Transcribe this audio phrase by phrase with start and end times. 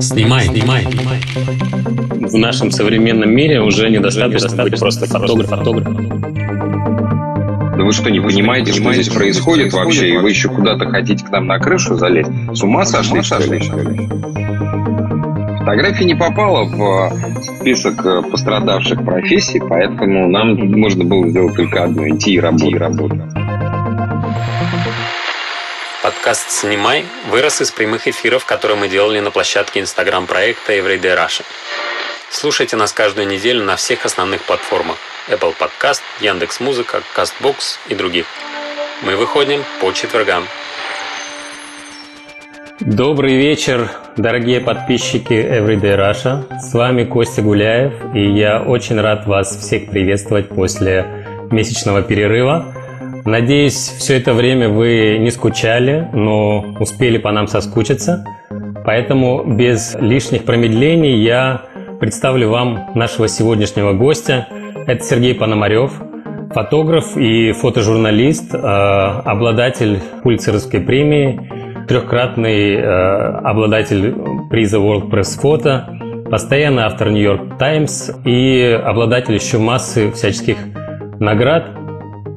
[0.00, 1.18] Снимай, снимай, снимай.
[2.28, 5.64] В нашем современном мире уже недостаточно быть просто фотографом.
[7.76, 11.30] Да вы что, не понимаете, что здесь происходит вообще, и вы еще куда-то хотите к
[11.30, 12.30] нам на крышу залезть?
[12.52, 13.58] С ума сошли, что ли?
[15.58, 17.10] Фотография не попала в
[17.58, 23.33] список э, пострадавших профессий, поэтому нам можно было сделать только одно– идти и работать.
[26.24, 31.44] Подкаст «Снимай» вырос из прямых эфиров, которые мы делали на площадке инстаграм-проекта Everyday Russia.
[32.30, 34.96] Слушайте нас каждую неделю на всех основных платформах
[35.28, 38.24] Apple Podcast, Яндекс.Музыка, Castbox и других.
[39.02, 40.46] Мы выходим по четвергам.
[42.80, 46.58] Добрый вечер, дорогие подписчики Everyday Russia.
[46.58, 51.04] С вами Костя Гуляев, и я очень рад вас всех приветствовать после
[51.50, 52.74] месячного перерыва.
[53.24, 58.24] Надеюсь, все это время вы не скучали, но успели по нам соскучиться.
[58.84, 61.62] Поэтому без лишних промедлений я
[62.00, 64.46] представлю вам нашего сегодняшнего гостя.
[64.86, 65.92] Это Сергей Пономарев,
[66.52, 71.50] фотограф и фотожурналист, э, обладатель Пульцеровской премии,
[71.88, 74.14] трехкратный э, обладатель
[74.50, 80.58] приза World Press Photo, постоянный автор New York Times и обладатель еще массы всяческих
[81.18, 81.83] наград.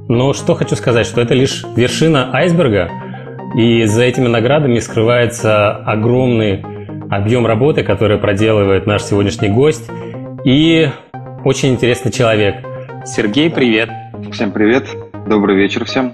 [0.10, 2.90] Но что хочу сказать, что это лишь вершина айсберга,
[3.56, 6.64] и за этими наградами скрывается огромный
[7.10, 9.90] объем работы, который проделывает наш сегодняшний гость,
[10.46, 10.90] и
[11.44, 12.66] очень интересный человек.
[13.06, 13.90] Сергей, привет!
[14.32, 14.88] Всем привет!
[15.28, 16.14] Добрый вечер всем!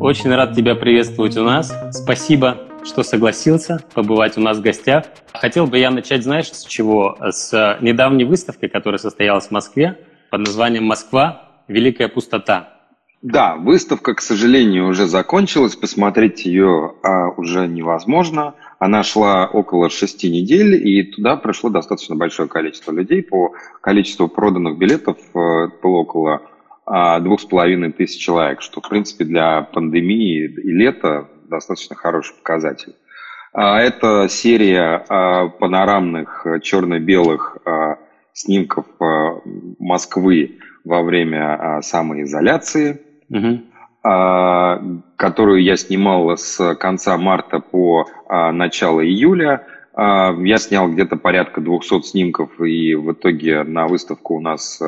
[0.00, 1.72] Очень рад тебя приветствовать у нас.
[1.92, 5.04] Спасибо что согласился побывать у нас в гостях.
[5.32, 7.16] Хотел бы я начать, знаешь, с чего?
[7.20, 9.98] С недавней выставки, которая состоялась в Москве
[10.30, 11.42] под названием «Москва.
[11.66, 12.77] Великая пустота».
[13.20, 15.74] Да, выставка, к сожалению, уже закончилась.
[15.74, 18.54] Посмотреть ее а, уже невозможно.
[18.78, 23.24] Она шла около шести недель, и туда пришло достаточно большое количество людей.
[23.24, 26.42] По количеству проданных билетов э, было около
[26.86, 32.36] а, двух с половиной тысяч человек, что, в принципе, для пандемии и лета достаточно хороший
[32.36, 32.94] показатель.
[33.52, 37.58] А, это серия а, панорамных черно-белых
[38.32, 38.86] снимков
[39.80, 43.60] Москвы во время самоизоляции, угу.
[45.16, 49.66] которую я снимал с конца марта по начало июля.
[49.96, 54.80] Я снял где-то порядка 200 снимков, и в итоге на выставку у нас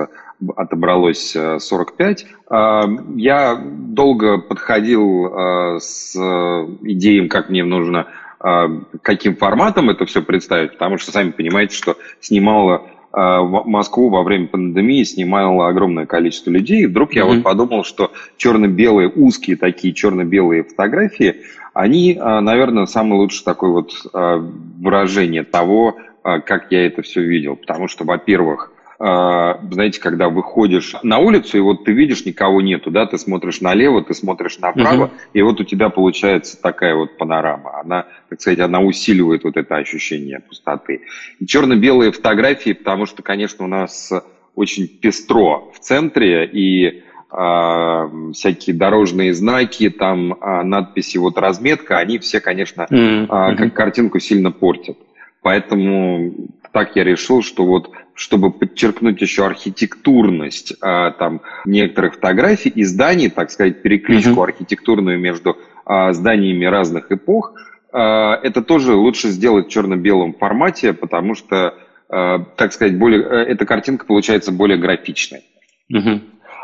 [0.57, 2.27] отобралось 45.
[2.51, 2.83] Э,
[3.17, 8.07] я долго подходил э, с идеей, как мне нужно,
[8.43, 8.69] э,
[9.03, 15.03] каким форматом это все представить, потому что сами понимаете, что снимала Москву во время пандемии
[15.03, 16.83] снимало огромное количество людей.
[16.83, 17.35] И вдруг я mm-hmm.
[17.35, 21.37] вот подумал, что черно-белые, узкие такие черно-белые фотографии,
[21.75, 27.57] они, наверное, самое лучшее такое вот выражение того, как я это все видел.
[27.57, 28.70] Потому что, во-первых,
[29.03, 34.05] знаете, когда выходишь на улицу, и вот ты видишь, никого нету, да, ты смотришь налево,
[34.05, 35.13] ты смотришь направо, угу.
[35.33, 37.81] и вот у тебя получается такая вот панорама.
[37.81, 41.01] Она, так сказать, она усиливает вот это ощущение пустоты.
[41.39, 44.13] И черно-белые фотографии, потому что, конечно, у нас
[44.55, 47.03] очень пестро в центре, и
[47.33, 53.25] э, всякие дорожные знаки, там э, надписи, вот разметка, они все, конечно, mm-hmm.
[53.25, 54.99] э, как картинку сильно портят.
[55.43, 56.35] Поэтому
[56.73, 63.31] так я решил, что вот чтобы подчеркнуть еще архитектурность а, там некоторых фотографий и зданий,
[63.31, 64.45] так сказать, перекличку uh-huh.
[64.45, 67.55] архитектурную между а, зданиями разных эпох,
[67.93, 71.75] а, это тоже лучше сделать в черно-белом формате, потому что,
[72.11, 75.45] а, так сказать, более, э, эта картинка получается более графичной.
[75.91, 76.21] Uh-huh.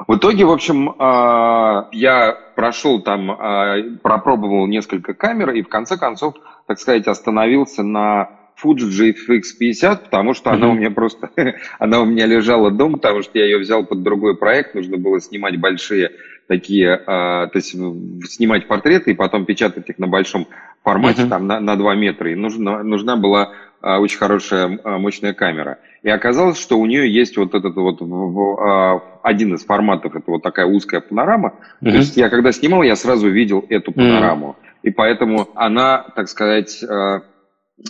[0.07, 5.97] В итоге, в общем, а, я прошел там, а, пропробовал несколько камер и в конце
[5.97, 6.35] концов,
[6.67, 8.29] так сказать, остановился на
[8.63, 10.55] Fuji GFX 50, потому что mm-hmm.
[10.55, 11.31] она у меня просто,
[11.79, 15.21] она у меня лежала дома, потому что я ее взял под другой проект, нужно было
[15.21, 16.13] снимать большие
[16.47, 20.47] такие, э, то есть снимать портреты и потом печатать их на большом
[20.83, 25.35] формате, там на, на 2 метра, и нужна, нужна была э, очень хорошая э, мощная
[25.35, 25.79] камера.
[26.03, 30.43] И оказалось, что у нее есть вот этот вот э, один из форматов, это вот
[30.43, 31.55] такая узкая панорама.
[31.83, 34.57] То есть я когда снимал, я сразу видел эту панораму.
[34.83, 37.21] И поэтому она, так сказать, э,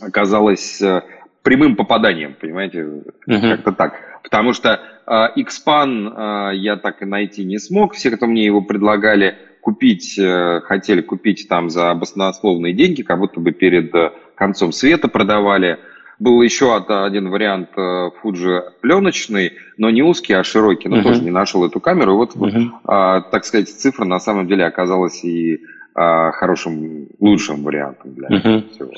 [0.01, 1.03] оказалось э,
[1.43, 3.57] прямым попаданием, понимаете, uh-huh.
[3.57, 4.21] как-то так.
[4.23, 7.95] Потому что э, Xpan э, я так и найти не смог.
[7.95, 13.41] Все, кто мне его предлагали купить, э, хотели купить там за баснословные деньги, как будто
[13.41, 15.79] бы перед э, концом света продавали.
[16.19, 21.03] Был еще один вариант э, Fuji пленочный, но не узкий, а широкий, но uh-huh.
[21.03, 22.15] тоже не нашел эту камеру.
[22.15, 23.19] И вот, uh-huh.
[23.19, 25.59] э, так сказать, цифра на самом деле оказалась и э,
[25.95, 28.71] хорошим, лучшим вариантом для uh-huh.
[28.71, 28.91] всего.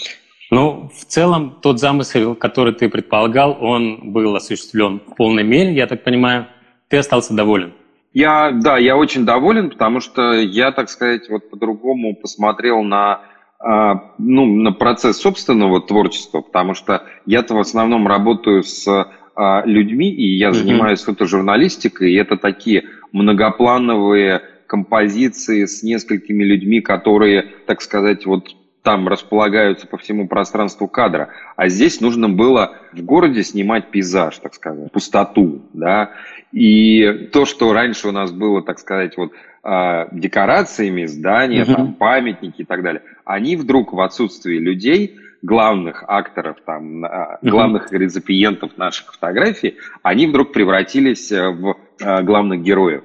[0.51, 5.87] Ну, в целом, тот замысел, который ты предполагал, он был осуществлен в полной мере, я
[5.87, 6.47] так понимаю.
[6.89, 7.75] Ты остался доволен?
[8.15, 13.21] Я, да, я очень доволен, потому что я, так сказать, вот по-другому посмотрел на,
[13.63, 20.11] э, ну, на процесс собственного творчества, потому что я-то в основном работаю с э, людьми,
[20.11, 20.53] и я mm-hmm.
[20.55, 28.49] занимаюсь фотожурналистикой, и это такие многоплановые композиции с несколькими людьми, которые, так сказать, вот
[28.89, 31.29] там располагаются по всему пространству кадра.
[31.57, 36.13] А здесь нужно было в городе снимать пейзаж, так сказать, пустоту, да.
[36.53, 39.33] И то, что раньше у нас было, так сказать, вот
[39.63, 41.75] а, декорациями здания, uh-huh.
[41.75, 47.39] там, памятники и так далее, они вдруг в отсутствии людей, главных акторов, там, uh-huh.
[47.43, 53.05] главных реципиентов наших фотографий, они вдруг превратились э, в а, главных героев.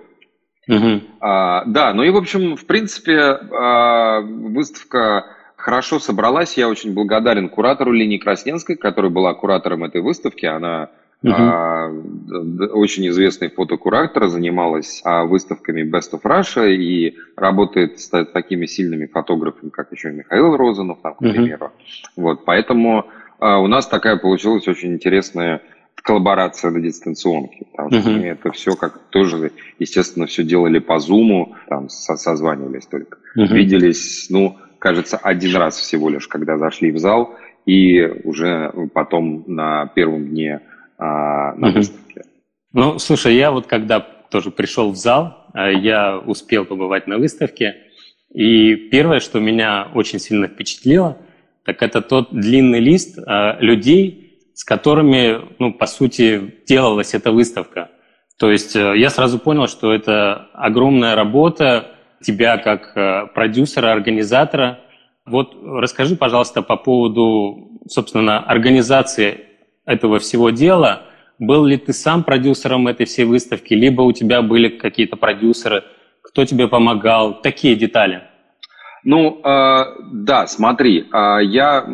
[0.69, 1.01] Uh-huh.
[1.19, 5.25] А, да, ну и, в общем, в принципе, а, выставка
[5.63, 6.57] хорошо собралась.
[6.57, 10.45] Я очень благодарен куратору Лене Красненской, которая была куратором этой выставки.
[10.45, 10.89] Она
[11.23, 11.87] uh а,
[12.73, 19.69] очень известный фотокуратор, занималась а, выставками Best of Russia и работает с такими сильными фотографами,
[19.69, 21.67] как еще и Михаил Розанов, там, к примеру.
[21.67, 23.05] uh Вот, поэтому
[23.39, 25.61] а, у нас такая получилась очень интересная
[25.95, 30.99] коллаборация на дистанционке, потому что uh мы это все как тоже, естественно, все делали по
[30.99, 36.97] зуму, там созванивались только, uh виделись, ну, кажется, один раз всего лишь, когда зашли в
[36.97, 37.35] зал,
[37.65, 40.59] и уже потом на первом дне
[40.97, 42.23] а, на выставке.
[42.73, 47.75] Ну, слушай, я вот когда тоже пришел в зал, а, я успел побывать на выставке,
[48.33, 51.17] и первое, что меня очень сильно впечатлило,
[51.63, 57.89] так это тот длинный лист а, людей, с которыми, ну, по сути, делалась эта выставка.
[58.37, 61.92] То есть э, я сразу понял, что это огромная работа,
[62.23, 64.79] тебя как э, продюсера, организатора.
[65.25, 69.41] Вот расскажи, пожалуйста, по поводу, собственно, организации
[69.85, 71.03] этого всего дела.
[71.39, 75.83] Был ли ты сам продюсером этой всей выставки, либо у тебя были какие-то продюсеры,
[76.21, 78.23] кто тебе помогал, такие детали?
[79.03, 79.83] Ну, э,
[80.13, 81.85] да, смотри, э, я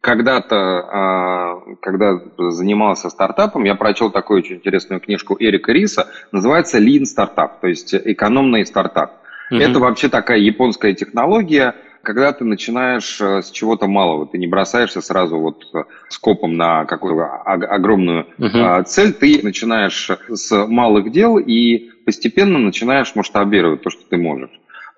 [0.00, 2.20] когда-то, э, когда
[2.50, 7.94] занимался стартапом, я прочел такую очень интересную книжку Эрика Риса, называется Lean Startup, то есть
[7.94, 9.23] экономный стартап.
[9.50, 9.60] Mm-hmm.
[9.60, 11.74] Это вообще такая японская технология,
[12.04, 16.84] когда ты начинаешь э, с чего-то малого, ты не бросаешься сразу вот э, скопом на
[16.84, 18.84] какую-то огромную uh-huh.
[18.84, 24.50] цель, ты начинаешь с малых дел и постепенно начинаешь масштабировать то, что ты можешь.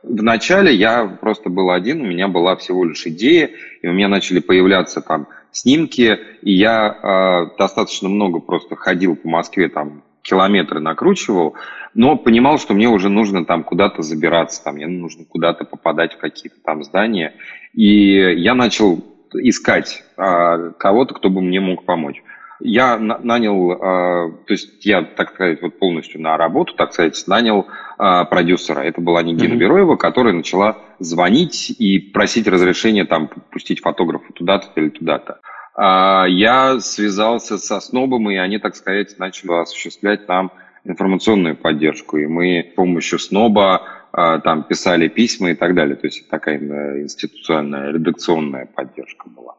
[0.03, 3.51] Вначале я просто был один, у меня была всего лишь идея,
[3.83, 9.29] и у меня начали появляться там снимки, и я э, достаточно много просто ходил по
[9.29, 11.55] Москве там километры накручивал,
[11.95, 16.19] но понимал, что мне уже нужно там куда-то забираться, там мне нужно куда-то попадать в
[16.19, 17.35] какие-то там здания.
[17.73, 19.03] И я начал
[19.33, 22.23] искать а, кого-то, кто бы мне мог помочь.
[22.59, 27.67] Я нанял, а, то есть я, так сказать, вот полностью на работу, так сказать, нанял
[27.99, 28.81] а, продюсера.
[28.81, 29.59] Это была Нигина mm-hmm.
[29.59, 35.41] Бероева, которая начала звонить и просить разрешения там пустить фотографа туда-то или туда-то.
[35.77, 40.51] А, я связался со Снобом, и они, так сказать, начали осуществлять нам
[40.85, 42.17] информационную поддержку.
[42.17, 43.83] И мы с помощью Сноба
[44.13, 45.97] а, там писали письма и так далее.
[45.97, 46.59] То есть такая
[47.03, 49.55] институционная, редакционная поддержка была.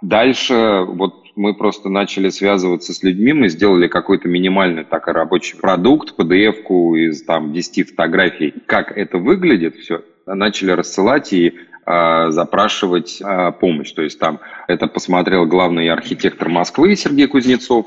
[0.00, 6.14] Дальше вот мы просто начали связываться с людьми, мы сделали какой-то минимальный такой рабочий продукт,
[6.18, 11.54] PDF-ку из там 10 фотографий, как это выглядит все, начали рассылать, и
[12.30, 13.92] запрашивать а, помощь.
[13.92, 17.86] То есть там это посмотрел главный архитектор Москвы Сергей Кузнецов,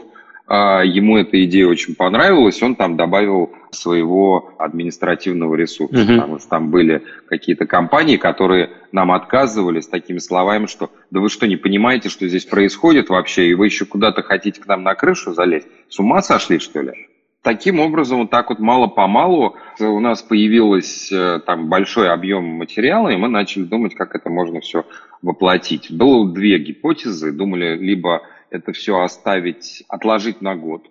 [0.54, 6.16] а, ему эта идея очень понравилась, он там добавил своего административного ресурса, uh-huh.
[6.16, 11.30] потому что там были какие-то компании, которые нам отказывали с такими словами, что да вы
[11.30, 14.94] что, не понимаете, что здесь происходит вообще, и вы еще куда-то хотите к нам на
[14.94, 15.68] крышу залезть?
[15.88, 17.08] С ума сошли, что ли?
[17.44, 23.30] Таким образом, вот так вот мало-помалу у нас появился там большой объем материала, и мы
[23.30, 24.86] начали думать, как это можно все
[25.24, 25.92] воплотить.
[25.92, 27.32] Было две гипотезы.
[27.32, 28.22] Думали, либо
[28.52, 30.88] это все оставить, отложить на год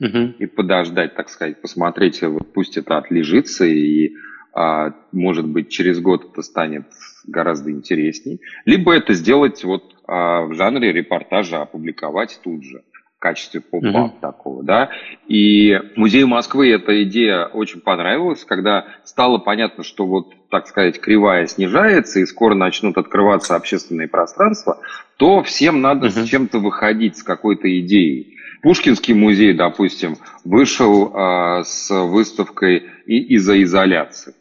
[0.00, 0.34] uh-huh.
[0.38, 4.12] и подождать, так сказать, посмотреть, вот пусть это отлежится, и,
[4.52, 6.86] а, может быть, через год это станет
[7.26, 8.40] гораздо интересней.
[8.64, 12.84] Либо это сделать вот а, в жанре репортажа, опубликовать тут же
[13.18, 14.20] в качестве поп-ап mm-hmm.
[14.20, 14.90] такого, да.
[15.26, 21.46] И музею Москвы эта идея очень понравилась, когда стало понятно, что вот, так сказать, кривая
[21.46, 24.78] снижается и скоро начнут открываться общественные пространства,
[25.16, 26.24] то всем надо mm-hmm.
[26.24, 28.36] с чем-то выходить, с какой-то идеей.
[28.62, 34.34] Пушкинский музей, допустим, вышел э, с выставкой и из-за изоляции.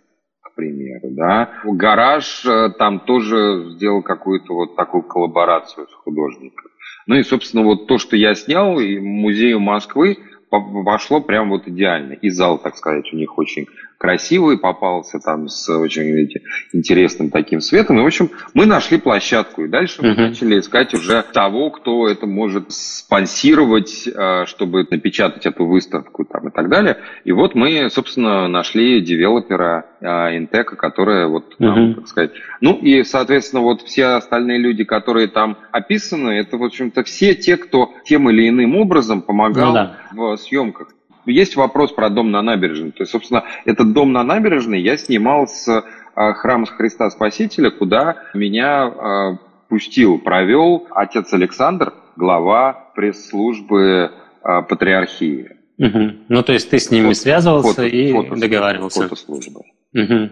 [0.55, 1.51] примеру, да.
[1.63, 6.69] Гараж э, там тоже сделал какую-то вот такую коллаборацию с художником.
[7.07, 10.17] Ну и, собственно, вот то, что я снял, и музею Москвы
[10.51, 12.13] вошло прям вот идеально.
[12.13, 17.61] И зал, так сказать, у них очень красивый попался, там с очень видите, интересным таким
[17.61, 17.99] светом.
[17.99, 20.27] И, в общем, мы нашли площадку, и дальше мы uh-huh.
[20.29, 26.51] начали искать уже того, кто это может спонсировать, э, чтобы напечатать эту выставку там, и
[26.51, 26.97] так далее.
[27.23, 31.95] И вот мы, собственно, нашли девелопера э, Интека, которая вот нам, uh-huh.
[31.95, 32.31] так сказать...
[32.61, 37.57] Ну и, соответственно, вот все остальные люди, которые там описаны, это, в общем-то, все те,
[37.57, 39.97] кто тем или иным образом помогал ну, да.
[40.11, 40.89] в съемках
[41.27, 42.91] есть вопрос про дом на набережной.
[42.91, 45.83] То есть, собственно, этот дом на набережной я снимал с
[46.15, 49.37] а, храма Христа Спасителя, куда меня а,
[49.69, 55.51] пустил, провел отец Александр, глава пресс-службы а, патриархии.
[55.77, 56.11] Угу.
[56.29, 59.03] Ну, то есть ты с ними фото, связывался фото, и фото, договаривался.
[59.03, 59.61] Фотослужба.
[59.93, 60.29] Угу.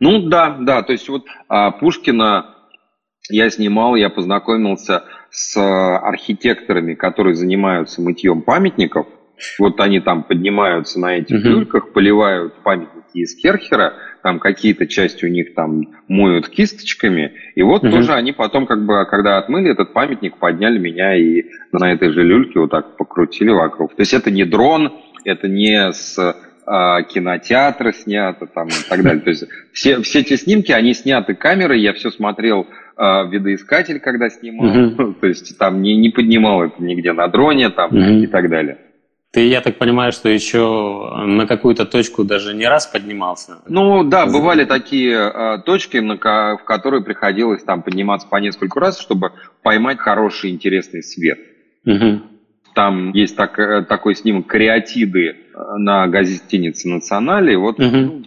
[0.00, 2.54] Ну, да, да, то есть вот а, Пушкина
[3.28, 9.06] я снимал, я познакомился с архитекторами, которые занимаются мытьем памятников.
[9.58, 15.28] Вот они там поднимаются на этих люльках, поливают памятники из Керхера, там какие-то части у
[15.28, 20.38] них там моют кисточками, и вот тоже они потом, как бы, когда отмыли этот памятник,
[20.38, 23.94] подняли меня и на этой же люльке вот так покрутили вокруг.
[23.94, 24.92] То есть это не дрон,
[25.24, 26.18] это не с
[26.66, 29.20] а, кинотеатра снято там и так далее.
[29.24, 32.66] То есть все, все эти снимки, они сняты камерой, я все смотрел
[32.96, 37.96] а, видоискатель, когда снимал, то есть там не, не поднимал это нигде на дроне там
[37.96, 38.78] и так далее.
[39.36, 43.58] Ты, я так понимаю, что еще на какую-то точку даже не раз поднимался?
[43.68, 46.16] Ну да, бывали такие э, точки, на,
[46.56, 51.38] в которые приходилось там подниматься по несколько раз, чтобы поймать хороший, интересный свет.
[51.84, 52.22] Угу.
[52.74, 57.58] Там есть так, э, такой снимок «Кариатиды» э, на гостинице «Национале».
[57.58, 58.24] Вот угу.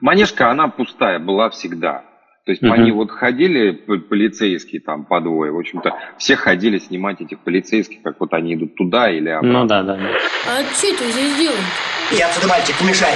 [0.00, 2.05] манежка, она пустая была всегда.
[2.46, 2.70] То есть uh-huh.
[2.70, 8.20] они вот ходили, полицейские там по двое, в общем-то, все ходили снимать этих полицейских, как
[8.20, 9.62] вот они идут туда или обратно.
[9.62, 9.96] Ну да, да.
[9.96, 10.10] да.
[10.46, 11.64] А что это здесь делаете?
[12.12, 13.14] Я отсюда, мальчик, не мешай.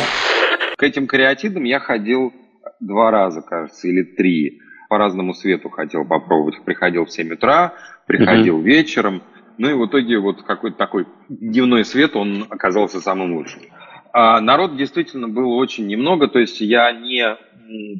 [0.76, 2.32] К этим кариатидам я ходил
[2.80, 4.58] два раза, кажется, или три.
[4.88, 6.64] По разному свету хотел попробовать.
[6.64, 7.74] Приходил в 7 утра,
[8.08, 8.64] приходил uh-huh.
[8.64, 9.22] вечером.
[9.58, 13.60] Ну и в итоге вот какой-то такой дневной свет, он оказался самым лучшим.
[14.12, 17.36] А народ действительно было очень немного, то есть я не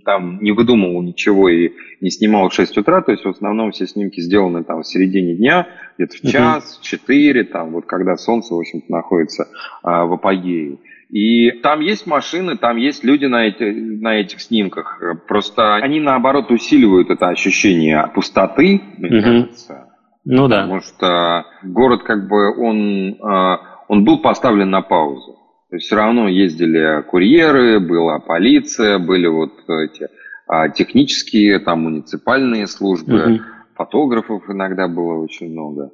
[0.05, 3.87] там не выдумывал ничего и не снимал в 6 утра, то есть в основном все
[3.87, 8.55] снимки сделаны там в середине дня, где-то в час, в 4, там вот когда солнце,
[8.55, 9.47] в общем-то, находится
[9.83, 10.79] а, в апогее.
[11.11, 15.02] И там есть машины, там есть люди на, эти, на этих снимках.
[15.26, 19.25] Просто они, наоборот, усиливают это ощущение пустоты, мне угу.
[19.25, 19.88] кажется.
[20.25, 20.62] Ну да.
[20.62, 25.39] Потому что город, как бы, он, а, он был поставлен на паузу.
[25.70, 30.08] То есть все равно ездили курьеры, была полиция, были вот эти
[30.48, 33.42] а, технические, там муниципальные службы, угу.
[33.76, 35.92] фотографов иногда было очень много.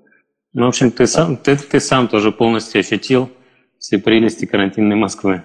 [0.54, 3.28] Ну, в общем, ты сам, ты, ты сам тоже полностью ощутил
[3.78, 5.42] все прелести карантинной Москвы.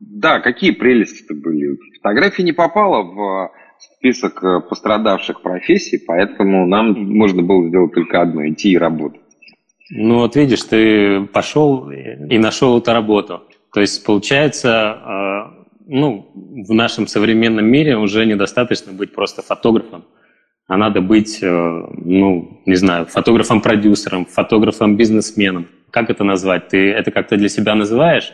[0.00, 1.76] Да, какие прелести-то были?
[1.96, 8.72] Фотография не попала в список пострадавших профессий, поэтому нам можно было сделать только одно– идти
[8.72, 9.20] и работать.
[9.90, 13.42] Ну вот видишь, ты пошел и нашел эту работу.
[13.72, 20.04] То есть получается, а, ну, в нашем современном мире уже недостаточно быть просто фотографом,
[20.66, 25.68] а надо быть, э, ну, не знаю, фотографом-продюсером, фотографом-бизнесменом.
[25.90, 26.68] Как это назвать?
[26.68, 28.32] Ты это как-то для себя называешь?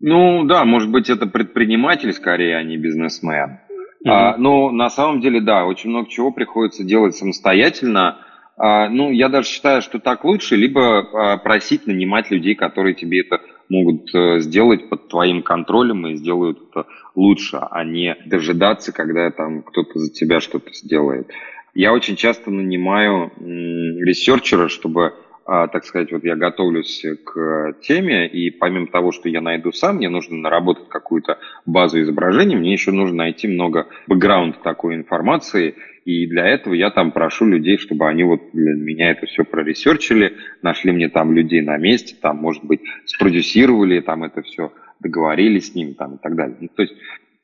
[0.00, 3.60] Ну да, может быть, это предприниматель скорее, а не бизнесмен.
[4.04, 4.10] Mm-hmm.
[4.10, 8.18] А, но на самом деле, да, очень много чего приходится делать самостоятельно.
[8.56, 13.20] А, ну, я даже считаю, что так лучше, либо а, просить нанимать людей, которые тебе
[13.20, 19.30] это могут э, сделать под твоим контролем и сделают это лучше, а не дожидаться, когда
[19.30, 21.30] там кто-то за тебя что-то сделает.
[21.74, 25.12] Я очень часто нанимаю researcher а, чтобы
[25.46, 30.08] так сказать, вот я готовлюсь к теме, и помимо того, что я найду сам, мне
[30.08, 36.46] нужно наработать какую-то базу изображений, мне еще нужно найти много бэкграунд такой информации, и для
[36.46, 40.36] этого я там прошу людей, чтобы они вот для меня это все про research или,
[40.62, 45.74] нашли мне там людей на месте, там, может быть, спродюсировали там это все, договорились с
[45.74, 46.56] ним там и так далее.
[46.60, 46.94] Ну, то есть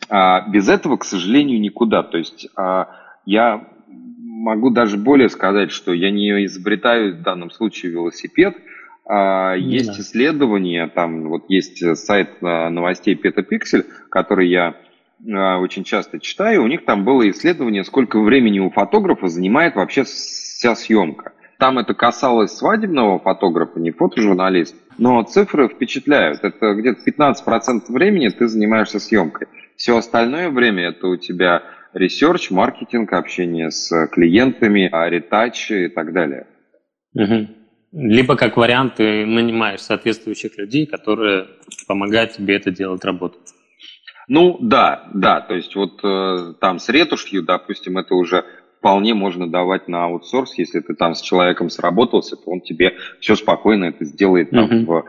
[0.08, 2.02] а, без этого, к сожалению, никуда.
[2.02, 2.88] То есть а,
[3.26, 3.68] я
[4.32, 8.56] могу даже более сказать, что я не изобретаю в данном случае велосипед.
[9.04, 10.00] А, есть да.
[10.00, 14.74] исследования, там вот есть сайт а, новостей Петапиксель, который я
[15.30, 16.62] а, очень часто читаю.
[16.62, 21.32] У них там было исследование, сколько времени у фотографа занимает вообще вся съемка.
[21.58, 24.74] Там это касалось свадебного фотографа, не фотожурналист.
[24.98, 26.42] Но цифры впечатляют.
[26.42, 29.46] Это где-то 15% времени ты занимаешься съемкой.
[29.76, 31.62] Все остальное время это у тебя
[31.94, 36.46] research, маркетинг, общение с клиентами, retouch и так далее.
[37.14, 37.48] Угу.
[37.92, 41.46] Либо как вариант ты нанимаешь соответствующих людей, которые
[41.86, 43.38] помогают тебе это делать работу.
[44.28, 48.44] Ну да, да, то есть вот э, там с ретушью, допустим, это уже
[48.78, 53.36] вполне можно давать на аутсорс, если ты там с человеком сработался, то он тебе все
[53.36, 54.86] спокойно это сделает там, uh-huh.
[54.86, 55.04] в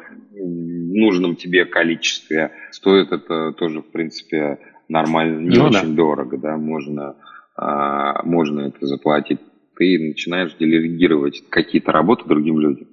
[0.94, 2.52] нужном тебе количестве.
[2.72, 4.60] Стоит это тоже, в принципе,
[4.93, 5.95] нормально, не ну, очень да.
[5.95, 7.15] дорого, да, можно,
[7.57, 9.39] а, можно это заплатить.
[9.75, 12.88] Ты начинаешь делегировать какие-то работы другим людям.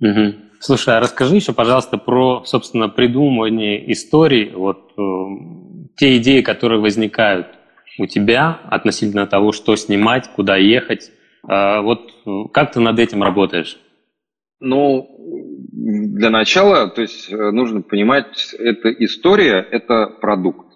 [0.00, 0.34] Угу.
[0.60, 5.02] Слушай, а расскажи еще, пожалуйста, про, собственно, придумывание историй, вот э,
[5.96, 7.48] те идеи, которые возникают
[7.98, 11.12] у тебя относительно того, что снимать, куда ехать.
[11.48, 12.12] Э, вот
[12.52, 13.78] как ты над этим работаешь?
[14.60, 15.06] Ну,
[15.72, 20.71] для начала, то есть э, нужно понимать, эта история– это продукт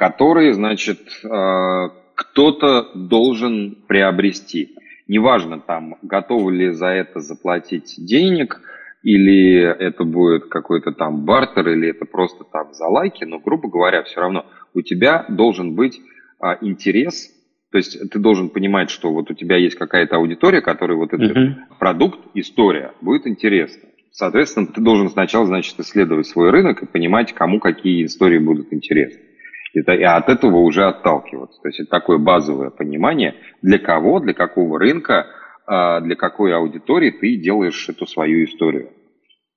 [0.00, 4.74] который, значит, э, кто-то должен приобрести.
[5.06, 8.62] Неважно, там, готовы ли за это заплатить денег,
[9.02, 14.02] или это будет какой-то там бартер, или это просто там за лайки, но, грубо говоря,
[14.04, 16.00] все равно у тебя должен быть
[16.38, 17.28] а, интерес,
[17.70, 21.36] то есть ты должен понимать, что вот у тебя есть какая-то аудитория, которой вот этот
[21.36, 21.54] uh-huh.
[21.78, 23.90] продукт, история будет интересна.
[24.12, 29.29] Соответственно, ты должен сначала, значит, исследовать свой рынок и понимать, кому какие истории будут интересны.
[29.72, 31.60] И от этого уже отталкиваться.
[31.62, 35.26] То есть это такое базовое понимание, для кого, для какого рынка,
[35.66, 38.90] а, для какой аудитории ты делаешь эту свою историю.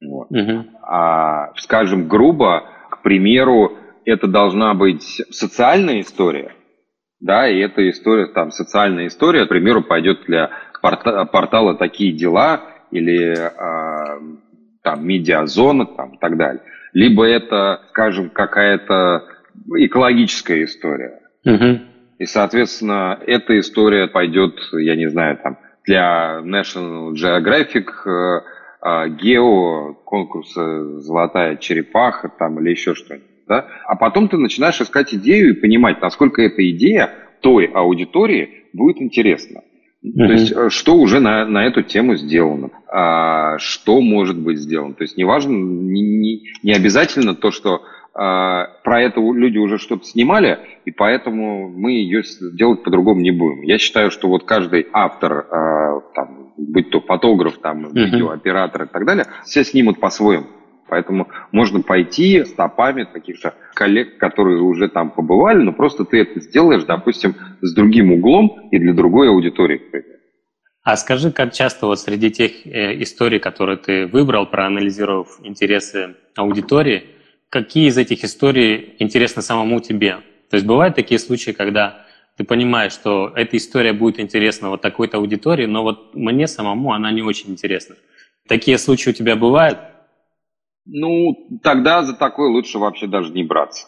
[0.05, 0.29] Вот.
[0.29, 0.65] Угу.
[0.83, 3.73] А, скажем грубо, к примеру,
[4.05, 5.01] это должна быть
[5.31, 6.53] социальная история,
[7.19, 10.51] да, и эта история, там, социальная история, к примеру, пойдет для
[10.81, 14.19] порта портала «Такие дела» или а,
[14.83, 16.61] там «Медиазона» там, и так далее.
[16.91, 19.23] Либо это, скажем, какая-то
[19.75, 21.19] экологическая история.
[21.45, 21.79] Угу.
[22.19, 28.41] И, соответственно, эта история пойдет, я не знаю, там, для National Geographic, э,
[28.81, 33.27] э, Гео, конкурса «Золотая черепаха» там, или еще что-нибудь.
[33.47, 33.67] Да?
[33.85, 37.09] А потом ты начинаешь искать идею и понимать, насколько эта идея
[37.41, 39.61] той аудитории будет интересна.
[40.03, 40.27] Mm-hmm.
[40.27, 44.93] То есть, э, что уже на, на эту тему сделано, а, что может быть сделано.
[44.93, 50.59] То есть, неважно, не, не, не обязательно то, что про это люди уже что-то снимали,
[50.85, 52.21] и поэтому мы ее
[52.53, 53.63] делать по-другому не будем.
[53.63, 59.05] Я считаю, что вот каждый автор, а, там, будь то фотограф, там, видеооператор и так
[59.05, 60.45] далее, все снимут по-своему.
[60.89, 66.83] Поэтому можно пойти стопами каких-то коллег, которые уже там побывали, но просто ты это сделаешь,
[66.83, 69.81] допустим, с другим углом и для другой аудитории.
[70.83, 77.05] А скажи, как часто вот среди тех э, историй, которые ты выбрал, проанализировав интересы аудитории,
[77.53, 80.21] какие из этих историй интересны самому тебе.
[80.49, 82.03] То есть бывают такие случаи, когда
[82.35, 87.11] ты понимаешь, что эта история будет интересна вот такой-то аудитории, но вот мне самому она
[87.11, 87.95] не очень интересна.
[88.47, 89.77] Такие случаи у тебя бывают?
[90.87, 93.85] Ну, тогда за такое лучше вообще даже не браться.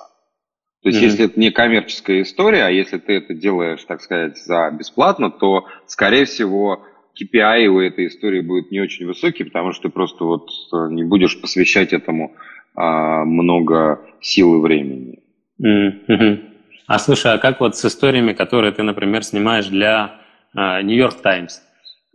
[0.83, 1.03] То есть, mm-hmm.
[1.03, 5.65] если это не коммерческая история, а если ты это делаешь, так сказать, за бесплатно, то,
[5.87, 6.85] скорее всего,
[7.19, 11.03] KPI у этой истории будет не очень высокий, потому что ты просто вот э, не
[11.03, 15.19] будешь посвящать этому а, много сил и времени.
[15.61, 16.55] Mm-hmm.
[16.87, 20.19] А слушай, а как вот с историями, которые ты, например, снимаешь для
[20.53, 21.61] Нью-Йорк uh, Таймс?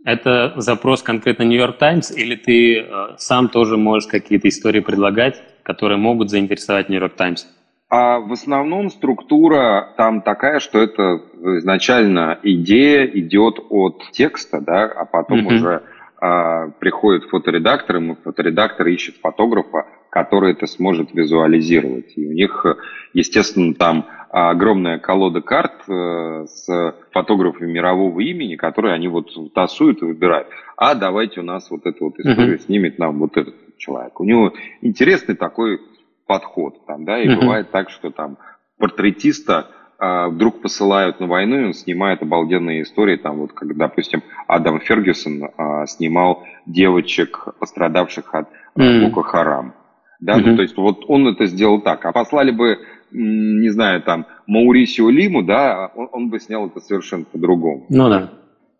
[0.05, 5.97] Это запрос конкретно Нью-Йорк Таймс или ты uh, сам тоже можешь какие-то истории предлагать, которые
[5.97, 7.45] могут заинтересовать Нью-Йорк Таймс?
[7.89, 11.21] А в основном структура там такая, что это
[11.57, 15.53] изначально идея идет от текста, да, а потом mm-hmm.
[15.53, 15.83] уже
[16.21, 22.13] а, приходит фоторедактор, и фоторедактор ищет фотографа, который это сможет визуализировать.
[22.17, 22.65] И у них,
[23.13, 30.05] естественно, там огромная колода карт э, с фотографами мирового имени, которые они вот тасуют и
[30.05, 30.47] выбирают.
[30.75, 32.65] А давайте у нас вот эту вот историю uh-huh.
[32.65, 34.19] снимет нам вот этот человек.
[34.19, 35.79] У него интересный такой
[36.27, 36.85] подход.
[36.85, 37.39] Там, да, и uh-huh.
[37.39, 38.37] бывает так, что там
[38.77, 44.23] портретиста а, вдруг посылают на войну, и он снимает обалденные истории, там вот, как, допустим,
[44.47, 49.23] Адам Фергюсон а, снимал девочек, пострадавших от mm.
[49.23, 49.73] Харам.
[50.21, 50.43] Да, mm-hmm.
[50.45, 52.05] ну, то есть вот он это сделал так.
[52.05, 52.79] А послали бы,
[53.11, 57.87] не знаю, там, Маурисио Лиму, да, он, он бы снял это совершенно по-другому.
[57.89, 58.29] Ну да.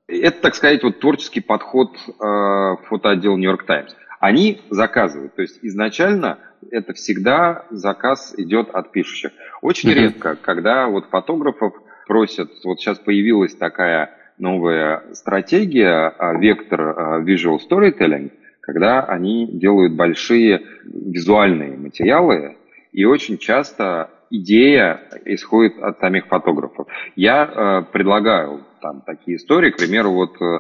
[0.08, 3.96] Это, так сказать, вот творческий подход э, фотоотдела Нью-Йорк Таймс.
[4.20, 5.36] Они заказывают.
[5.36, 6.38] То есть изначально
[6.70, 9.32] это всегда заказ идет от пишущих.
[9.62, 9.96] Очень mm-hmm.
[9.96, 11.74] редко, когда вот фотографов
[12.08, 19.94] просят, вот сейчас появилась такая новая стратегия, а, вектор а, visual storytelling, когда они делают
[19.94, 22.58] большие визуальные материалы,
[22.92, 26.88] и очень часто идея исходит от самих фотографов.
[27.16, 30.60] Я э, предлагаю там такие истории, к примеру, вот э,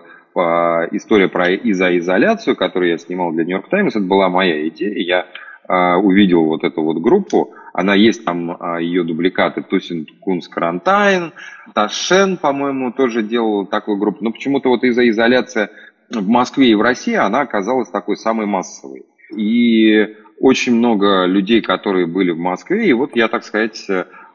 [0.92, 4.94] история про изоизоляцию, которую я снимал для York Times, это была моя идея.
[4.96, 5.28] Я
[5.68, 11.34] э, увидел вот эту вот группу, она есть там, э, ее дубликаты Тусин Кунс Карантайн,
[11.74, 14.24] Ташен, по-моему, тоже делал такую группу.
[14.24, 15.70] Но почему-то вот изоизоляция
[16.15, 19.06] в Москве и в России, она оказалась такой самой массовой.
[19.36, 23.88] И очень много людей, которые были в Москве, и вот я, так сказать,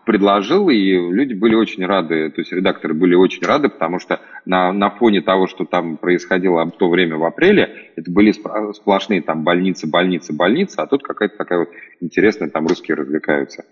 [0.07, 4.73] предложил, и люди были очень рады, то есть редакторы были очень рады, потому что на,
[4.73, 8.33] на фоне того, что там происходило в то время в апреле, это были
[8.73, 11.69] сплошные там больницы, больницы, больницы, а тут какая-то такая вот
[12.01, 13.65] интересная, там русские развлекаются.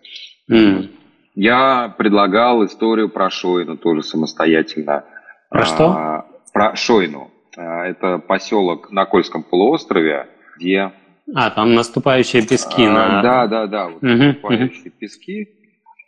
[0.50, 0.88] Mm.
[1.36, 5.04] Я предлагал историю про Шойну тоже самостоятельно.
[5.50, 6.24] Про а, что?
[6.52, 7.30] Про Шойну.
[7.56, 10.92] А, это поселок на Кольском полуострове, где
[11.34, 12.84] а, там наступающие пески.
[12.84, 13.22] А, на...
[13.22, 14.98] Да, да, да, вот угу, наступающие угу.
[14.98, 15.48] пески.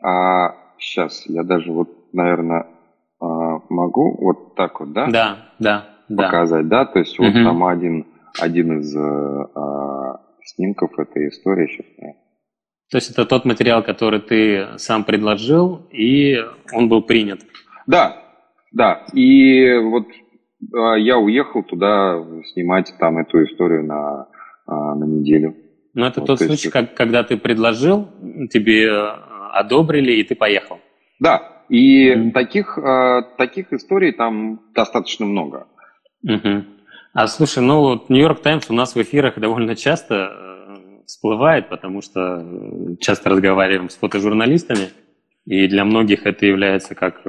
[0.03, 2.67] А, сейчас, я даже вот, наверное,
[3.21, 3.27] а,
[3.71, 5.07] могу вот так вот, да?
[5.07, 5.37] Да,
[6.09, 6.85] да, Показать, да?
[6.85, 7.29] То есть угу.
[7.29, 8.07] вот там один,
[8.39, 11.67] один из а, снимков этой истории.
[11.69, 11.87] Сейчас.
[12.91, 16.37] То есть это тот материал, который ты сам предложил, и
[16.73, 17.41] он был принят?
[17.87, 18.23] Да,
[18.73, 19.07] да.
[19.13, 20.07] И вот
[20.73, 24.27] я уехал туда снимать там эту историю на
[24.67, 25.55] а, на неделю.
[25.95, 26.73] Но это вот, тот то случай, есть...
[26.73, 28.09] как, когда ты предложил,
[28.51, 29.09] тебе э,
[29.53, 30.81] одобрили, и ты поехал.
[31.21, 32.31] Да, и mm-hmm.
[32.33, 35.69] таких, э, таких историй там достаточно много.
[36.29, 36.65] Mm-hmm.
[37.13, 40.77] А слушай, ну вот Нью-Йорк Таймс у нас в эфирах довольно часто э,
[41.07, 42.45] всплывает, потому что
[43.01, 44.89] часто разговариваем с фотожурналистами,
[45.45, 47.23] и для многих это является как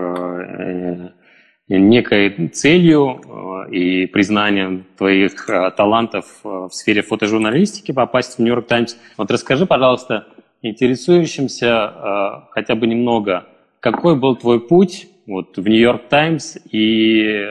[1.69, 3.21] некой целью
[3.67, 8.95] э, и признанием твоих э, талантов э, в сфере фотожурналистики попасть в Нью-Йорк Таймс.
[9.17, 10.27] Вот расскажи, пожалуйста,
[10.62, 13.45] интересующимся хотя бы немного,
[13.80, 17.45] какой был твой путь вот, в Нью-Йорк Таймс и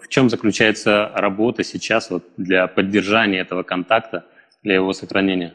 [0.00, 4.24] в чем заключается работа сейчас вот, для поддержания этого контакта,
[4.62, 5.52] для его сохранения?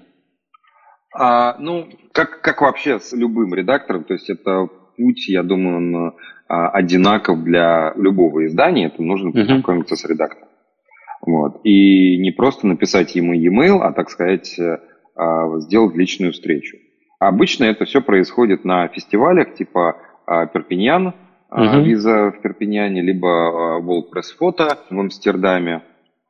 [1.13, 6.13] А, ну, как, как вообще с любым редактором, то есть это путь, я думаю, он
[6.49, 9.97] а, одинаков для любого издания, это нужно познакомиться uh-huh.
[9.97, 10.47] с редактором.
[11.25, 11.60] Вот.
[11.63, 14.77] И не просто написать ему e-mail, а, так сказать, э,
[15.15, 16.77] а, сделать личную встречу.
[17.19, 21.13] Обычно это все происходит на фестивалях типа а, Перпиньян,
[21.51, 21.83] uh-huh.
[21.83, 25.81] виза в Перпиньяне, либо World Press Photo в Амстердаме,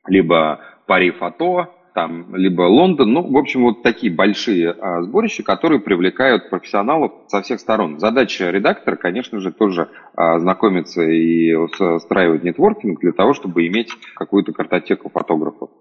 [0.08, 5.80] либо Пари Фото, там, либо Лондон, ну, в общем, вот такие большие а, сборища, которые
[5.80, 7.98] привлекают профессионалов со всех сторон.
[7.98, 14.54] Задача редактора, конечно же, тоже а, знакомиться и устраивать нетворкинг для того, чтобы иметь какую-то
[14.54, 15.72] картотеку фотографов.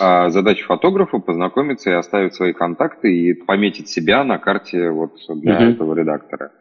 [0.00, 5.60] А задача фотографа познакомиться и оставить свои контакты и пометить себя на карте вот для
[5.60, 5.72] mm-hmm.
[5.72, 6.52] этого редактора.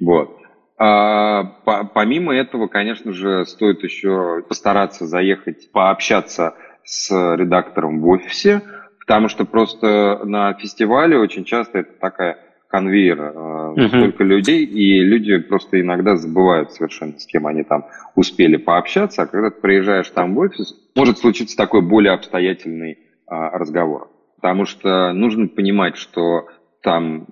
[0.00, 0.38] Вот.
[0.78, 8.62] А, по, помимо этого, конечно же, стоит еще постараться заехать, пообщаться с редактором в офисе,
[9.00, 13.86] потому что просто на фестивале очень часто это такая конвейер, uh-huh.
[13.88, 19.26] столько людей, и люди просто иногда забывают совершенно, с кем они там успели пообщаться, а
[19.26, 24.10] когда ты приезжаешь там в офис, может случиться такой более обстоятельный а, разговор.
[24.36, 26.48] Потому что нужно понимать, что
[26.82, 27.26] там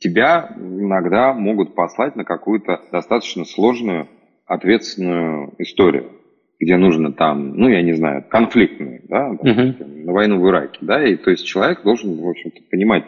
[0.00, 4.08] тебя иногда могут послать на какую-то достаточно сложную,
[4.46, 6.17] ответственную историю
[6.60, 10.04] где нужно там, ну, я не знаю, конфликтную, да, uh-huh.
[10.04, 13.04] на войну в Ираке, да, и то есть человек должен, в общем-то, понимать,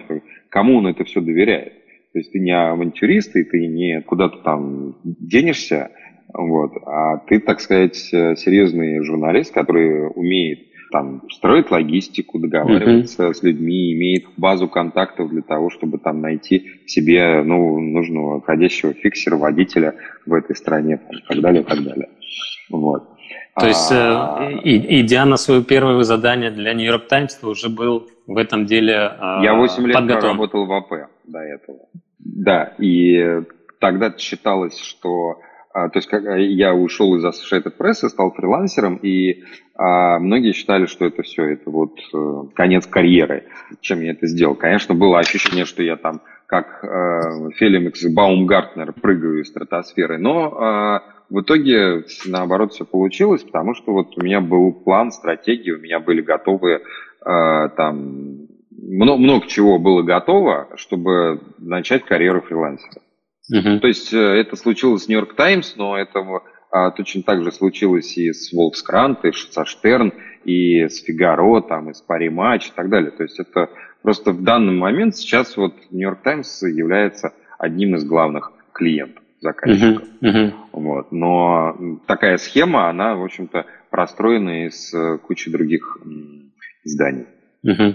[0.48, 1.72] кому он это все доверяет.
[2.12, 5.90] То есть ты не авантюрист, и ты не куда-то там денешься,
[6.32, 10.60] вот, а ты, так сказать, серьезный журналист, который умеет
[10.92, 13.34] там строить логистику, договариваться uh-huh.
[13.34, 19.36] с людьми, имеет базу контактов для того, чтобы там найти себе ну, нужного входящего фиксера,
[19.36, 19.94] водителя
[20.26, 22.08] в этой стране, там, и так далее, и так далее.
[22.70, 23.08] Вот.
[23.56, 28.08] То есть, э, и, идя на свое первое задание для Нью-Йорк Таймс, ты уже был
[28.26, 30.36] в этом деле э, Я 8 лет подготовлен.
[30.36, 31.78] проработал в АП до этого.
[32.18, 33.42] Да, и
[33.80, 35.40] тогда считалось, что...
[35.72, 39.44] А, то есть, как я ушел из Associated Press и стал фрилансером, и
[39.76, 43.44] а, многие считали, что это все, это вот э, конец карьеры,
[43.80, 44.56] чем я это сделал.
[44.56, 51.19] Конечно, было ощущение, что я там как э, Фелимикс Баумгартнер прыгаю из стратосферы, но э,
[51.30, 56.00] в итоге, наоборот, все получилось, потому что вот у меня был план, стратегия, у меня
[56.00, 56.80] были готовы э,
[57.76, 63.00] там много, много чего было готово, чтобы начать карьеру фрилансера.
[63.52, 63.78] Uh-huh.
[63.78, 66.20] То есть э, это случилось с Нью-Йорк Таймс, но это
[66.72, 70.12] а, точно так же случилось и с Волкскрант, и со Штерн,
[70.44, 73.10] и с Фигаро, там, и с Пари Матч и так далее.
[73.10, 73.70] То есть это
[74.02, 80.08] просто в данный момент сейчас вот Нью-Йорк Таймс является одним из главных клиентов заказчиков.
[80.22, 80.52] Uh-huh, uh-huh.
[80.72, 81.12] Вот.
[81.12, 85.98] Но такая схема, она, в общем-то, простроена из э, кучи других
[86.84, 87.26] изданий.
[87.66, 87.94] Uh-huh.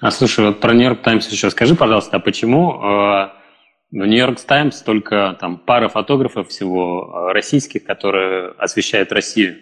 [0.00, 3.28] А слушай, вот про Нью-Йорк Таймс еще скажи, пожалуйста, а почему э,
[3.90, 9.56] в Нью-Йорк Таймс только там пара фотографов всего э, российских, которые освещают Россию?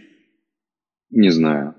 [1.11, 1.75] Не знаю.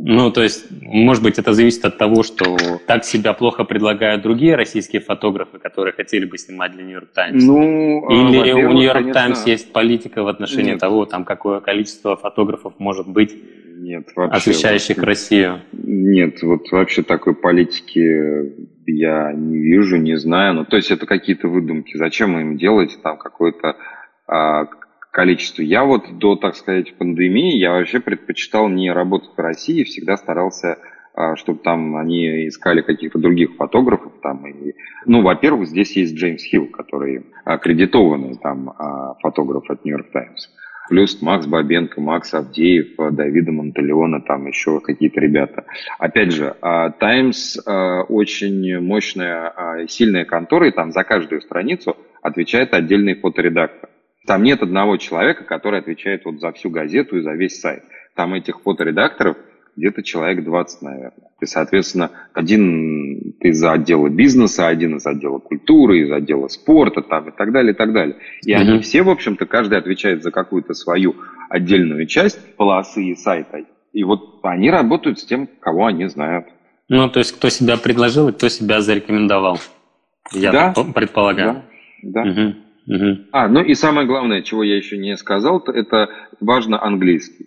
[0.00, 2.56] Ну, то есть, может быть, это зависит от того, что
[2.86, 7.44] так себя плохо предлагают другие российские фотографы, которые хотели бы снимать для Нью-Йорк Таймс.
[7.44, 10.80] Ну, Или у Нью-Йорк Таймс есть политика в отношении Нет.
[10.80, 13.34] того, там какое количество фотографов может быть
[13.78, 15.60] нет, вообще, освещающих вообще, Россию.
[15.72, 18.52] Нет, вот вообще такой политики
[18.86, 20.54] я не вижу, не знаю.
[20.54, 21.96] Ну, то есть это какие-то выдумки.
[21.96, 23.76] Зачем им делать там какой-то
[24.26, 24.66] а,
[25.18, 25.64] количеству.
[25.64, 30.78] Я вот до, так сказать, пандемии, я вообще предпочитал не работать в России, всегда старался
[31.12, 34.74] а, чтобы там они искали каких-то других фотографов там и
[35.06, 40.48] ну во-первых здесь есть Джеймс Хилл который аккредитованный там а, фотограф от Нью-Йорк Таймс
[40.88, 45.64] плюс Макс Бабенко, Макс Авдеев, Давида Монталеона, там еще какие-то ребята.
[45.98, 46.54] Опять же,
[46.98, 53.90] Таймс а, очень мощная, сильная контора, и там за каждую страницу отвечает отдельный фоторедактор.
[54.28, 57.82] Там нет одного человека, который отвечает вот за всю газету и за весь сайт.
[58.14, 59.38] Там этих фоторедакторов
[59.74, 61.30] где-то человек 20, наверное.
[61.40, 67.32] И, соответственно, один из отдела бизнеса, один из отдела культуры, из отдела спорта там, и
[67.32, 68.16] так далее, и так далее.
[68.44, 68.56] И mm-hmm.
[68.56, 71.16] они все, в общем-то, каждый отвечает за какую-то свою
[71.48, 73.64] отдельную часть полосы и сайта.
[73.94, 76.48] И вот они работают с тем, кого они знают.
[76.90, 79.58] Ну, то есть, кто себя предложил и кто себя зарекомендовал.
[80.32, 81.62] Я да, предполагаю.
[82.02, 82.30] Да, да.
[82.30, 82.54] Угу.
[82.88, 83.18] Угу.
[83.32, 86.08] А, ну и самое главное, чего я еще не сказал, это
[86.40, 87.46] важно английский.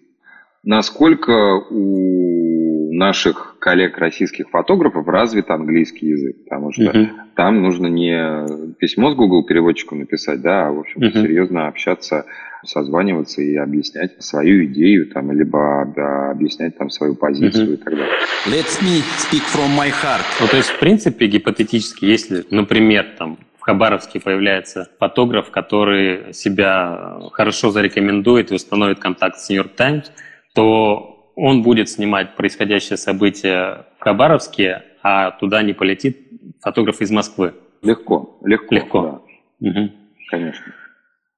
[0.64, 7.08] Насколько у наших коллег российских фотографов развит английский язык, потому что угу.
[7.36, 11.12] там нужно не письмо с Google переводчику написать, да, а в общем угу.
[11.12, 12.26] серьезно общаться,
[12.64, 17.74] созваниваться и объяснять свою идею, там, либо да, объяснять там свою позицию угу.
[17.74, 18.16] и так далее.
[18.48, 20.26] Let me speak from my heart.
[20.40, 27.20] Ну, то есть, в принципе, гипотетически, если, например, там, в Хабаровске появляется фотограф, который себя
[27.32, 30.12] хорошо зарекомендует и установит контакт с Нью-Йорк Таймс,
[30.56, 36.18] то он будет снимать происходящее событие в Хабаровске, а туда не полетит
[36.60, 37.54] фотограф из Москвы.
[37.84, 38.76] Легко, легко.
[38.76, 39.24] Легко.
[39.60, 39.70] Да.
[39.70, 39.92] Угу.
[40.32, 40.66] Конечно.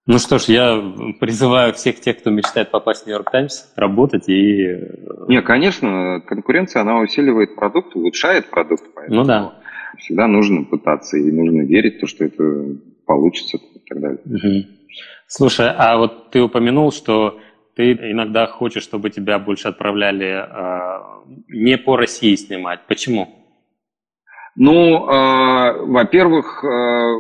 [0.05, 0.81] Ну что ж, я
[1.19, 4.79] призываю всех тех, кто мечтает попасть в Нью-Йорк Таймс, работать и...
[5.27, 8.83] Не, конечно, конкуренция, она усиливает продукт, улучшает продукт.
[8.95, 9.19] Поэтому...
[9.19, 9.53] Ну да
[9.97, 14.21] всегда нужно пытаться и нужно верить, то, что это получится и так далее.
[14.25, 14.67] Угу.
[15.27, 17.39] Слушай, а вот ты упомянул, что
[17.75, 22.81] ты иногда хочешь, чтобы тебя больше отправляли э, не по России снимать.
[22.87, 23.29] Почему?
[24.55, 27.13] Ну, э, во-первых, э,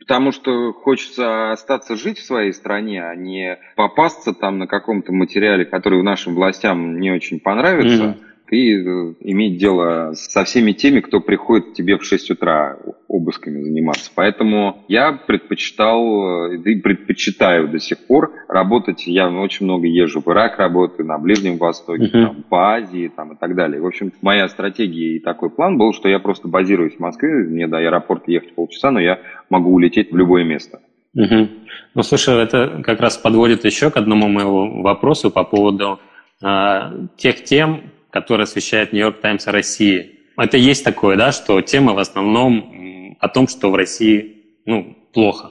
[0.00, 5.66] потому что хочется остаться жить в своей стране, а не попасться там на каком-то материале,
[5.66, 8.04] который нашим властям не очень понравится.
[8.04, 12.76] Mm-hmm и э, иметь дело со всеми теми, кто приходит к тебе в 6 утра
[13.08, 14.10] обысками заниматься.
[14.14, 19.06] Поэтому я предпочитал, э, и предпочитаю до сих пор работать.
[19.06, 22.26] Я очень много езжу в Ирак, работаю на Ближнем Востоке, uh-huh.
[22.26, 23.80] там, по Азии там, и так далее.
[23.80, 27.66] В общем, моя стратегия и такой план был, что я просто базируюсь в Москве, мне
[27.66, 30.80] до аэропорта ехать полчаса, но я могу улететь в любое место.
[31.14, 31.48] Угу.
[31.94, 36.00] Ну, слушай, это как раз подводит еще к одному моему вопросу по поводу
[36.42, 37.82] э, тех тем,
[38.14, 40.20] который освещает Нью-Йорк Таймс России.
[40.36, 45.50] Это есть такое, да, что тема в основном о том, что в России ну, плохо.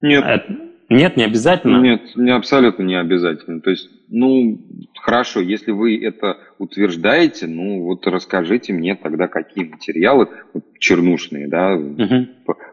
[0.00, 0.24] Нет.
[0.24, 0.56] Это,
[0.88, 1.80] нет, не обязательно?
[1.80, 3.60] Нет, не, абсолютно не обязательно.
[3.60, 4.60] То есть, ну,
[5.00, 11.74] хорошо, если вы это утверждаете, ну, вот расскажите мне тогда, какие материалы вот, чернушные, да,
[11.74, 12.28] угу.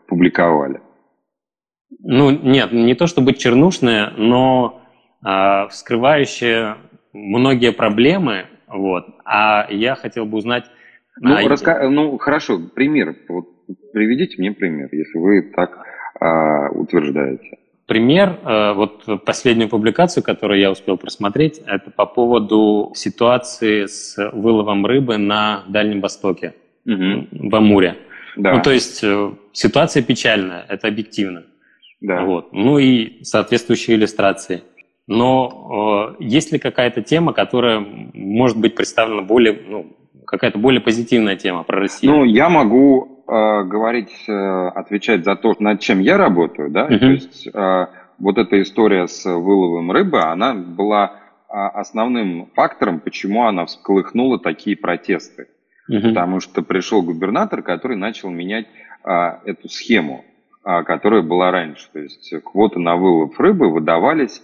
[0.07, 0.81] публиковали.
[1.99, 4.83] Ну, нет, не то чтобы чернушные, но
[5.25, 6.75] э, вскрывающие
[7.11, 9.05] многие проблемы вот.
[9.25, 10.65] А я хотел бы узнать...
[11.19, 11.47] Ну, а...
[11.47, 11.89] раска...
[11.89, 13.15] ну хорошо, пример.
[13.27, 13.47] Вот
[13.93, 15.77] приведите мне пример, если вы так
[16.19, 17.57] а, утверждаете.
[17.87, 24.85] Пример, э, вот последнюю публикацию, которую я успел просмотреть, это по поводу ситуации с выловом
[24.85, 26.53] рыбы на Дальнем Востоке,
[26.85, 27.27] угу.
[27.31, 27.95] в Амуре.
[28.35, 28.55] Да.
[28.55, 31.45] Ну, то есть э, ситуация печальная, это объективно.
[32.01, 32.25] Да.
[32.25, 32.51] Вот.
[32.51, 34.63] Ну и соответствующие иллюстрации
[35.07, 37.79] но э, есть ли какая-то тема, которая
[38.13, 42.11] может быть представлена более, ну, какая-то более позитивная тема про Россию?
[42.11, 46.99] Ну, я могу э, говорить, э, отвечать за то, над чем я работаю, да, uh-huh.
[46.99, 47.87] то есть э,
[48.19, 54.75] вот эта история с выловом рыбы, она была а, основным фактором, почему она всколыхнула такие
[54.75, 55.47] протесты.
[55.87, 56.09] Угу.
[56.09, 58.67] Потому что пришел губернатор, который начал менять
[59.03, 60.25] а, эту схему,
[60.63, 61.87] а, которая была раньше.
[61.93, 64.43] То есть квоты на вылов рыбы выдавались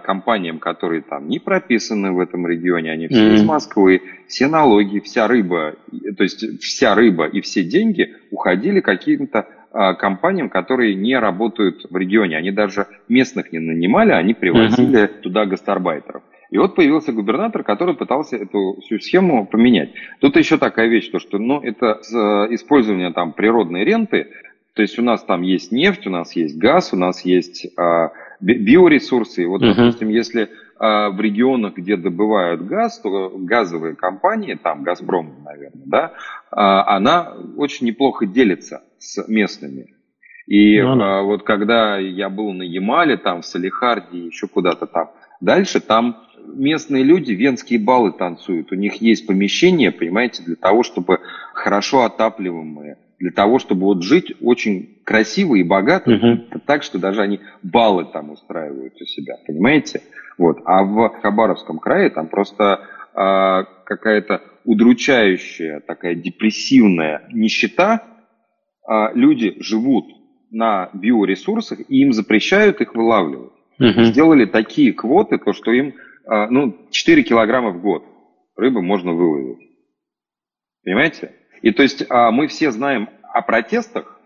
[0.00, 3.34] компаниям, которые там не прописаны в этом регионе, они все mm-hmm.
[3.34, 5.76] из Москвы, все налоги, вся рыба,
[6.16, 11.96] то есть вся рыба и все деньги уходили каким-то а, компаниям, которые не работают в
[11.96, 12.36] регионе.
[12.36, 15.20] Они даже местных не нанимали, они привозили mm-hmm.
[15.20, 16.22] туда гастарбайтеров.
[16.50, 19.90] И вот появился губернатор, который пытался эту всю схему поменять.
[20.20, 22.00] Тут еще такая вещь, то, что ну, это
[22.50, 24.28] использование там природной ренты,
[24.72, 28.12] то есть у нас там есть нефть, у нас есть газ, у нас есть а,
[28.40, 29.46] биоресурсы.
[29.46, 29.74] вот, uh-huh.
[29.74, 30.48] допустим, если
[30.78, 36.12] а, в регионах, где добывают газ, то газовые компании, там Газпром, наверное, да,
[36.50, 39.94] а, она очень неплохо делится с местными.
[40.46, 45.10] И ну, а, вот когда я был на Ямале, там в Салихарде, еще куда-то там
[45.40, 48.70] дальше, там местные люди венские баллы танцуют.
[48.70, 51.18] У них есть помещение, понимаете, для того, чтобы
[51.52, 56.60] хорошо отапливаемые для того, чтобы вот жить очень красиво и богато, угу.
[56.66, 60.02] так что даже они баллы там устраивают у себя, понимаете?
[60.36, 60.58] Вот.
[60.64, 62.80] А в Хабаровском крае там просто
[63.14, 68.04] э, какая-то удручающая, такая депрессивная нищета.
[68.88, 70.06] Э, люди живут
[70.50, 73.52] на биоресурсах, и им запрещают их вылавливать.
[73.80, 74.04] Угу.
[74.04, 78.04] Сделали такие квоты, то что им э, ну, 4 килограмма в год
[78.56, 79.68] рыбы можно выловить.
[80.84, 81.32] Понимаете?
[81.62, 84.18] И то есть а, мы все знаем о протестах,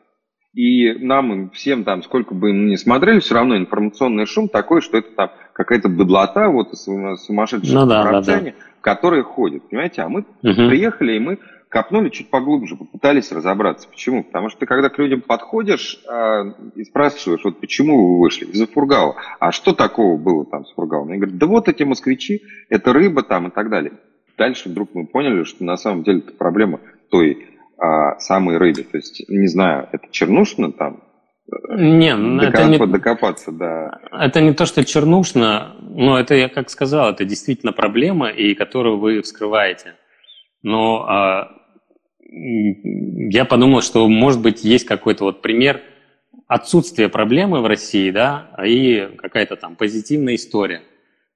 [0.55, 4.99] и нам всем там, сколько бы мы ни смотрели, все равно информационный шум такой, что
[4.99, 8.53] это там какая-то быдлота, вот сумасшедшие ну, да, да, да.
[8.83, 10.03] которые ходят, понимаете?
[10.03, 10.69] А мы угу.
[10.69, 11.39] приехали, и мы
[11.71, 13.89] копнули чуть поглубже, попытались разобраться.
[13.89, 14.25] Почему?
[14.25, 16.43] Потому что ты, когда к людям подходишь э,
[16.75, 21.09] и спрашиваешь, вот почему вы вышли из-за фургала, а что такого было там с фургалом?
[21.09, 23.95] Они говорят, да вот эти москвичи, это рыба там и так далее.
[24.37, 26.81] Дальше вдруг мы поняли, что на самом деле это проблема
[27.13, 27.47] той
[27.79, 28.83] а, самой рыбе.
[28.83, 31.05] То есть, не знаю, это чернушно там?
[31.69, 34.01] Не, Докоп, это не, докопаться, да.
[34.11, 38.99] Это не то, что чернушно, но это, я как сказал, это действительно проблема, и которую
[38.99, 39.95] вы вскрываете.
[40.63, 41.49] Но а,
[42.31, 45.83] я подумал, что, может быть, есть какой-то вот пример
[46.49, 50.83] отсутствия проблемы в России, да, и какая-то там позитивная история.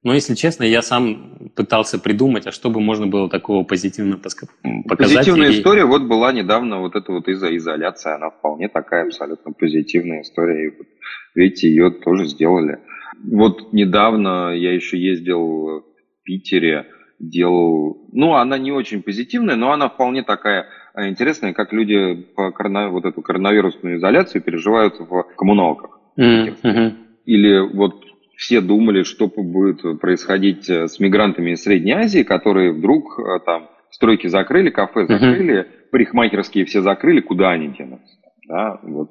[0.07, 4.49] Но, если честно, я сам пытался придумать, а что бы можно было такого позитивного показать.
[4.87, 5.59] Позитивная и...
[5.59, 10.69] история вот была недавно, вот эта вот изоляция, она вполне такая абсолютно позитивная история.
[10.69, 10.87] И вот,
[11.35, 12.79] видите, ее тоже сделали.
[13.25, 15.83] Вот недавно я еще ездил в
[16.23, 16.87] Питере,
[17.19, 18.09] делал...
[18.13, 22.91] Ну, она не очень позитивная, но она вполне такая интересная, как люди по корона...
[22.91, 25.99] вот эту коронавирусную изоляцию переживают в коммуналках.
[26.17, 26.93] Mm-hmm.
[27.25, 28.05] Или вот
[28.37, 33.69] все думали, что будет происходить э, с мигрантами из Средней Азии, которые вдруг э, там
[33.91, 35.91] стройки закрыли, кафе закрыли, uh-huh.
[35.91, 38.17] парикмахерские все закрыли, куда они денутся?
[38.49, 39.11] Да, вот,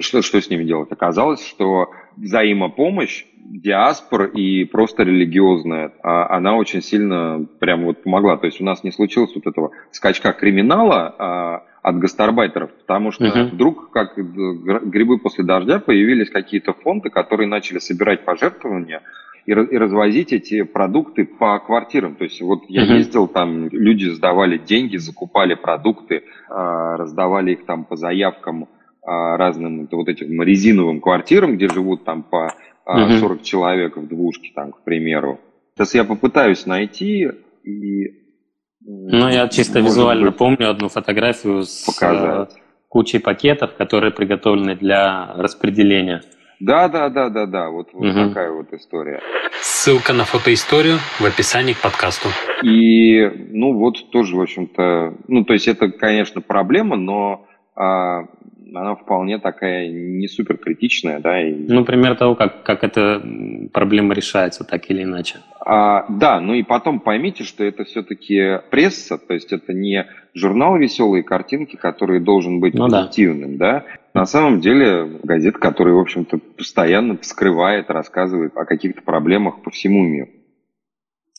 [0.00, 0.92] что, что с ними делать?
[0.92, 8.36] Оказалось, что взаимопомощь диаспор и просто религиозная, а она очень сильно прям вот помогла.
[8.36, 13.26] То есть у нас не случилось вот этого скачка криминала, а от гастарбайтеров, потому что
[13.26, 13.50] uh-huh.
[13.50, 19.02] вдруг, как грибы после дождя, появились какие-то фонды, которые начали собирать пожертвования
[19.44, 22.14] и, и развозить эти продукты по квартирам.
[22.14, 22.96] То есть вот я uh-huh.
[22.96, 28.66] ездил, там люди сдавали деньги, закупали продукты, а, раздавали их там по заявкам
[29.02, 32.48] а, разным вот этим резиновым квартирам, где живут там по
[32.86, 33.18] uh-huh.
[33.18, 35.38] 40 человек в двушке, там, к примеру.
[35.74, 37.30] Сейчас я попытаюсь найти
[37.62, 38.23] и
[38.84, 42.52] ну, я чисто визуально быть, помню одну фотографию с показать.
[42.54, 46.22] Э, кучей пакетов, которые приготовлены для распределения.
[46.60, 48.28] Да, да, да, да, да, вот, вот угу.
[48.28, 49.20] такая вот история.
[49.60, 52.28] Ссылка на фотоисторию в описании к подкасту.
[52.62, 59.38] И, ну, вот тоже, в общем-то, ну, то есть это, конечно, проблема, но она вполне
[59.38, 61.40] такая не супер критичная, да.
[61.42, 61.52] И...
[61.52, 63.22] Ну, пример того, как, как эта
[63.72, 65.36] проблема решается, так или иначе.
[65.60, 70.76] А, да, ну и потом поймите, что это все-таки пресса, то есть это не журнал
[70.76, 73.84] «Веселые картинки», который должен быть ну, позитивным, да.
[74.12, 74.20] да.
[74.20, 80.04] На самом деле газета, которая, в общем-то, постоянно вскрывает, рассказывает о каких-то проблемах по всему
[80.04, 80.28] миру.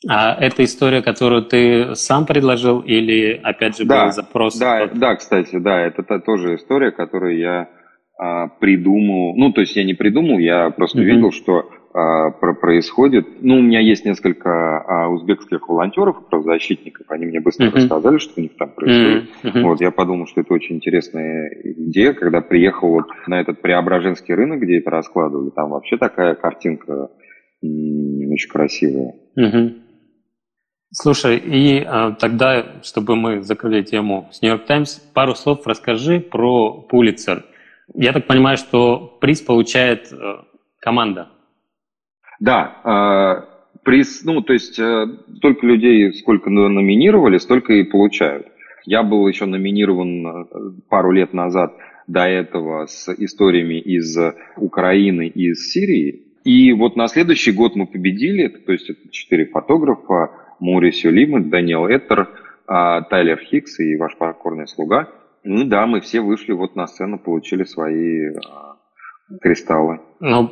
[0.07, 4.57] А это история, которую ты сам предложил или, опять же, да, был запрос?
[4.57, 7.69] Да, да, кстати, да, это та, тоже история, которую я
[8.17, 9.35] а, придумал.
[9.35, 11.03] Ну, то есть я не придумал, я просто mm-hmm.
[11.03, 13.41] видел, что а, про происходит.
[13.41, 17.09] Ну, у меня есть несколько а, узбекских волонтеров правозащитников.
[17.09, 17.75] Они мне быстро uh-huh.
[17.75, 19.29] рассказали, что у них там происходит.
[19.43, 19.61] Uh-huh.
[19.63, 22.11] Вот, я подумал, что это очень интересная идея.
[22.11, 27.11] Когда приехал вот на этот Преображенский рынок, где это раскладывали, там вообще такая картинка
[27.61, 29.13] очень красивая.
[29.39, 29.73] Uh-huh.
[30.91, 36.81] Слушай, и а, тогда, чтобы мы закрыли тему с Нью-Йорк Таймс, пару слов расскажи про
[36.81, 37.43] Пулицер.
[37.93, 40.15] Я так понимаю, что приз получает э,
[40.79, 41.29] команда.
[42.39, 45.05] Да, э, приз, ну, то есть э,
[45.37, 48.47] столько людей, сколько номинировали, столько и получают.
[48.85, 50.45] Я был еще номинирован э,
[50.89, 51.75] пару лет назад
[52.07, 54.17] до этого с историями из
[54.57, 56.23] Украины и из Сирии.
[56.43, 60.29] И вот на следующий год мы победили, то есть это четыре фотографа,
[60.59, 62.29] Морисио Лимон, Даниэл Эттер,
[62.67, 65.09] Тайлер Хикс и ваш покорный слуга.
[65.43, 68.31] Ну да, мы все вышли вот на сцену, получили свои
[69.41, 69.99] кристаллы.
[70.19, 70.47] Но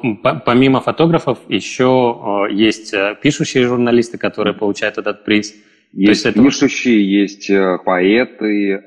[0.46, 5.54] помимо фотографов еще э, есть э, пишущие журналисты, которые получают этот приз.
[5.92, 7.22] Есть, есть пишущие, это...
[7.22, 8.84] есть э, поэты,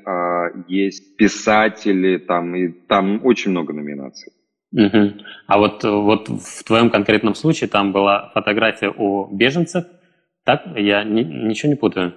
[0.67, 4.33] есть писатели, там, и, там очень много номинаций.
[4.73, 5.13] Угу.
[5.47, 9.85] А вот, вот в твоем конкретном случае там была фотография о беженцах,
[10.47, 10.63] так?
[10.77, 12.13] Я ни, ничего не путаю.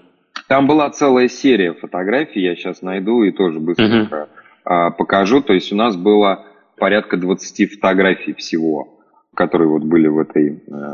[0.49, 4.29] Там была целая серия фотографий, я сейчас найду и тоже быстренько
[4.65, 4.95] угу.
[4.97, 5.43] покажу.
[5.43, 6.47] То есть у нас было
[6.79, 9.01] порядка 20 фотографий всего,
[9.35, 10.63] которые вот были в этой...
[10.69, 10.91] Э,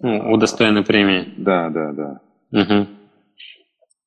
[0.00, 1.34] ну, удостоены премии.
[1.36, 2.20] Да, да, да.
[2.50, 2.86] Угу.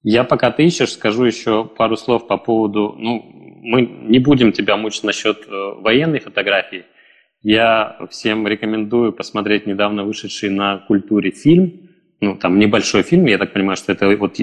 [0.02, 2.96] Я пока ты ищешь, скажу еще пару слов по поводу...
[2.98, 3.22] Ну,
[3.62, 6.86] мы не будем тебя мучить насчет э, военной фотографии.
[7.50, 11.92] Я всем рекомендую посмотреть недавно вышедший на культуре фильм.
[12.20, 14.36] Ну, там небольшой фильм, я так понимаю, что это вот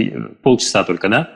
[0.43, 1.29] полчаса только, да?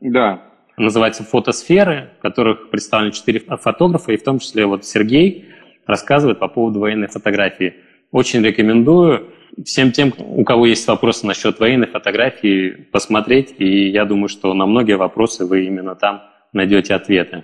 [0.00, 0.40] Да
[0.76, 5.46] называется «Фотосферы», в которых представлены четыре фотографа, и в том числе вот Сергей
[5.84, 7.74] рассказывает по поводу военной фотографии.
[8.12, 9.32] Очень рекомендую
[9.64, 14.66] всем тем, у кого есть вопросы насчет военной фотографии, посмотреть, и я думаю, что на
[14.66, 16.22] многие вопросы вы именно там
[16.52, 17.42] найдете ответы.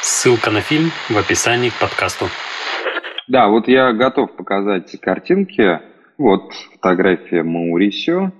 [0.00, 2.26] Ссылка на фильм в описании к подкасту.
[3.30, 5.80] Да, вот я готов показать картинки.
[6.18, 8.32] Вот фотография Маурисио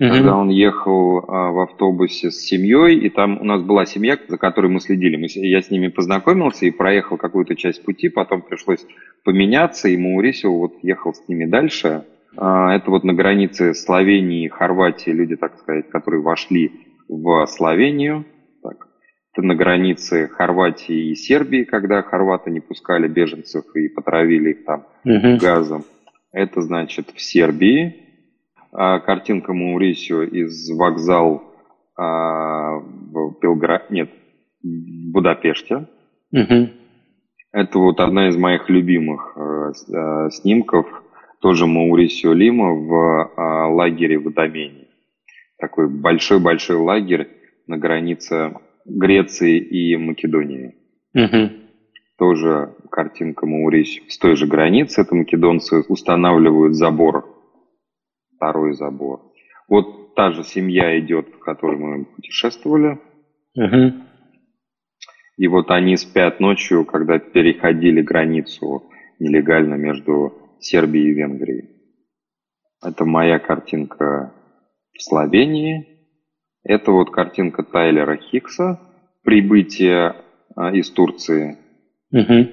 [0.00, 0.10] угу.
[0.10, 4.38] когда он ехал а, в автобусе с семьей, и там у нас была семья, за
[4.38, 5.16] которой мы следили.
[5.16, 8.84] Мы, я с ними познакомился и проехал какую-то часть пути, потом пришлось
[9.22, 12.04] поменяться, и Маурисио вот ехал с ними дальше.
[12.36, 16.72] А, это вот на границе Словении и Хорватии люди, так сказать, которые вошли
[17.08, 18.24] в Словению.
[19.40, 25.38] На границе Хорватии и Сербии, когда хорваты не пускали беженцев и потравили их там угу.
[25.40, 25.84] газом.
[26.32, 28.08] Это значит в Сербии,
[28.72, 31.54] а, картинка Маурисио из вокзал
[31.96, 34.10] а, в Белграде, нет,
[34.62, 35.86] в Будапеште.
[36.32, 36.68] Угу.
[37.52, 40.86] Это вот одна из моих любимых э, снимков,
[41.40, 44.88] тоже Маурисио Лима в э, лагере в Адамене.
[45.58, 47.28] Такой большой-большой лагерь
[47.66, 48.54] на границе
[48.88, 50.74] Греции и Македонии.
[51.14, 51.50] Угу.
[52.18, 54.04] Тоже картинка Маурисио.
[54.08, 57.38] С той же границы это македонцы устанавливают забор
[58.38, 59.20] второй забор.
[59.68, 62.98] Вот та же семья идет, в которой мы путешествовали.
[63.54, 63.92] Угу.
[65.36, 71.68] И вот они спят ночью, когда переходили границу нелегально между Сербией и Венгрией.
[72.82, 74.32] Это моя картинка
[74.92, 75.97] в Словении.
[76.68, 78.78] Это вот картинка Тайлера Хикса
[79.24, 80.14] «Прибытие
[80.54, 81.58] а, из Турции».
[82.12, 82.48] Угу.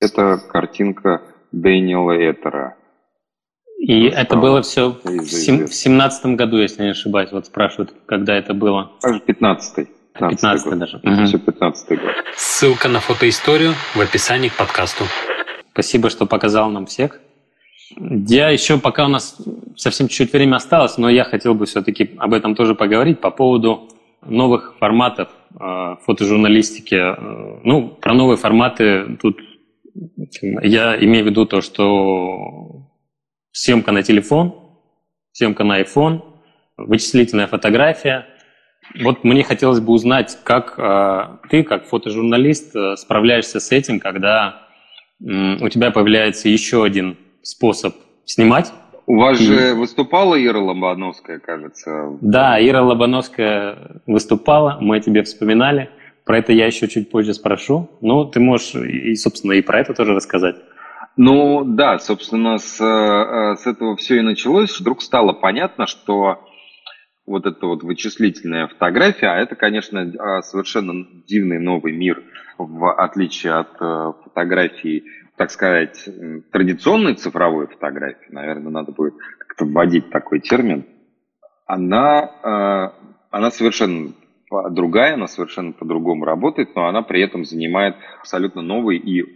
[0.00, 2.76] Это картинка Дэниела Этера
[3.78, 7.30] и ну, это было все в семнадцатом году, если не ошибаюсь.
[7.30, 8.92] Вот спрашивают, когда это было.
[9.04, 9.88] Аж 15-й.
[10.18, 10.96] 15 даже.
[10.96, 11.26] Угу.
[11.26, 12.10] Все 15 год.
[12.34, 15.04] Ссылка на фотоисторию в описании к подкасту.
[15.72, 17.20] Спасибо, что показал нам всех.
[17.94, 19.40] Я еще, пока у нас
[19.76, 23.88] совсем чуть-чуть время осталось, но я хотел бы все-таки об этом тоже поговорить по поводу
[24.22, 25.28] новых форматов
[25.58, 26.94] э, фотожурналистики.
[26.94, 29.38] Э, ну, про новые форматы тут
[30.32, 32.88] я имею в виду то, что
[33.52, 34.54] съемка на телефон,
[35.32, 36.22] съемка на iPhone,
[36.76, 38.26] вычислительная фотография.
[39.00, 44.66] Вот мне хотелось бы узнать, как э, ты, как фотожурналист, э, справляешься с этим, когда
[45.20, 47.16] э, у тебя появляется еще один
[47.46, 47.94] способ
[48.24, 48.72] снимать.
[49.06, 52.18] У вас же выступала Ира Лобановская, кажется.
[52.20, 55.90] Да, Ира Лобановская выступала, мы о тебе вспоминали.
[56.24, 57.88] Про это я еще чуть позже спрошу.
[58.00, 60.56] Но ты можешь, и, собственно, и про это тоже рассказать.
[61.16, 64.78] Ну да, собственно, с, э, с этого все и началось.
[64.80, 66.40] Вдруг стало понятно, что
[67.26, 72.22] вот эта вот вычислительная фотография, а это, конечно, э, совершенно дивный новый мир,
[72.58, 75.04] в отличие от э, фотографий
[75.36, 76.08] так сказать,
[76.50, 80.86] традиционной цифровой фотографии, наверное, надо будет как-то вводить такой термин,
[81.66, 84.12] она, э, она совершенно
[84.70, 89.26] другая, она совершенно по-другому работает, но она при этом занимает абсолютно новый и э,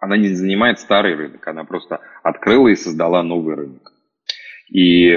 [0.00, 3.92] она не занимает старый рынок, она просто открыла и создала новый рынок.
[4.72, 5.16] И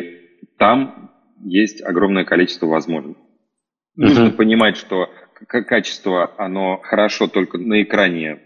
[0.57, 3.21] там есть огромное количество возможностей.
[3.95, 5.09] Нужно понимать, что
[5.45, 8.41] качество, оно хорошо только на экране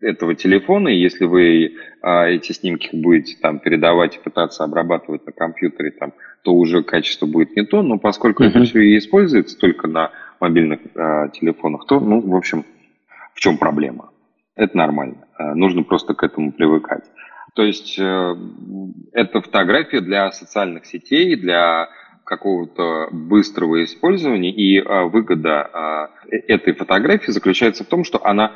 [0.00, 5.32] этого телефона, и если вы а, эти снимки будете там передавать и пытаться обрабатывать на
[5.32, 8.48] компьютере, там, то уже качество будет не то, но поскольку mm-hmm.
[8.48, 12.64] это все и используется только на мобильных а, телефонах, то, ну, в общем,
[13.34, 14.10] в чем проблема?
[14.54, 15.26] Это нормально.
[15.36, 17.04] А, нужно просто к этому привыкать.
[17.54, 18.36] То есть э,
[19.12, 21.88] это фотография для социальных сетей, для
[22.28, 28.52] какого-то быстрого использования, и а, выгода а, э, этой фотографии заключается в том, что она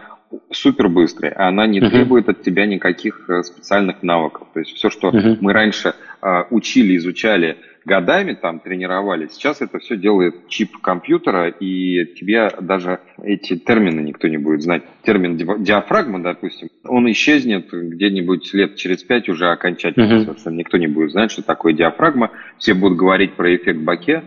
[0.51, 1.89] супер быстрая, она не uh-huh.
[1.89, 4.49] требует от тебя никаких э, специальных навыков.
[4.53, 5.39] То есть все, что uh-huh.
[5.41, 12.15] мы раньше а, учили, изучали годами, там тренировали, сейчас это все делает чип компьютера, и
[12.15, 14.83] тебе даже эти термины никто не будет знать.
[15.03, 20.25] Термин диафрагма, допустим, он исчезнет где-нибудь лет через пять уже окончательно uh-huh.
[20.25, 20.57] совершенно.
[20.57, 22.31] Никто не будет знать, что такое диафрагма.
[22.59, 24.23] Все будут говорить про эффект Баке,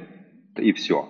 [0.57, 1.09] и все.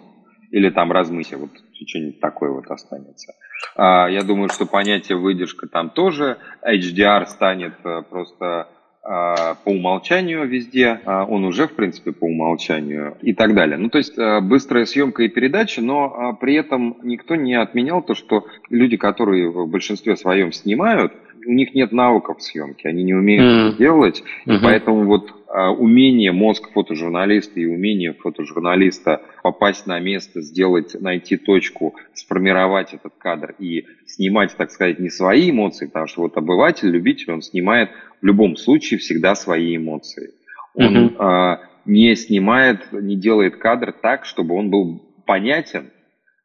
[0.51, 1.51] Или там размытие, вот
[1.87, 3.33] что-нибудь такое вот останется.
[3.75, 6.37] А, я думаю, что понятие выдержка там тоже.
[6.65, 8.67] HDR станет э, просто
[9.05, 13.77] по умолчанию везде, а, он уже, в принципе, по умолчанию и так далее.
[13.77, 18.15] Ну, то есть э, быстрая съемка и передача, но при этом никто не отменял то,
[18.15, 21.13] что люди, которые в большинстве своем снимают,
[21.45, 23.67] у них нет навыков съемки, они не умеют mm.
[23.69, 24.57] это делать, mm-hmm.
[24.57, 31.37] и поэтому вот а, умение мозг фотожурналиста и умение фотожурналиста попасть на место, сделать, найти
[31.37, 36.89] точку, сформировать этот кадр и снимать, так сказать, не свои эмоции, потому что вот обыватель,
[36.89, 37.89] любитель, он снимает
[38.21, 40.31] в любом случае всегда свои эмоции.
[40.73, 41.15] Он mm-hmm.
[41.19, 45.91] а, не снимает, не делает кадр так, чтобы он был понятен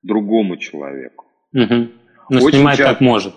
[0.05, 1.27] другому человеку.
[1.57, 1.89] Mm-hmm.
[2.31, 2.95] Но Очень снимать часто...
[2.95, 3.35] как может.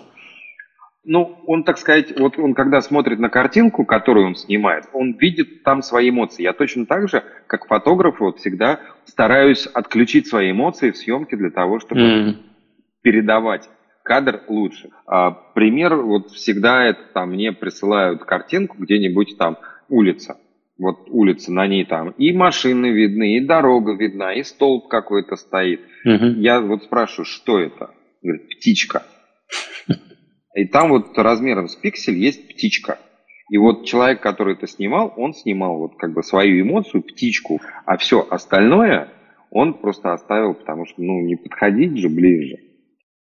[1.04, 5.62] Ну, он, так сказать, вот он когда смотрит на картинку, которую он снимает, он видит
[5.62, 6.42] там свои эмоции.
[6.42, 11.50] Я точно так же, как фотограф, вот всегда стараюсь отключить свои эмоции в съемке для
[11.50, 12.34] того, чтобы mm.
[13.02, 13.68] передавать
[14.02, 14.90] кадр лучше.
[15.06, 20.38] А, пример, вот всегда это там мне присылают картинку где-нибудь там улица.
[20.78, 25.80] Вот улица, на ней там и машины видны, и дорога видна, и столб какой-то стоит.
[26.06, 26.32] Mm-hmm.
[26.38, 27.90] Я вот спрашиваю, что это?
[28.22, 29.04] Говорит, птичка.
[30.54, 32.98] И там вот размером с пиксель есть птичка.
[33.50, 37.96] И вот человек, который это снимал, он снимал вот как бы свою эмоцию, птичку, а
[37.96, 39.08] все остальное
[39.50, 42.56] он просто оставил, потому что, ну, не подходить же ближе.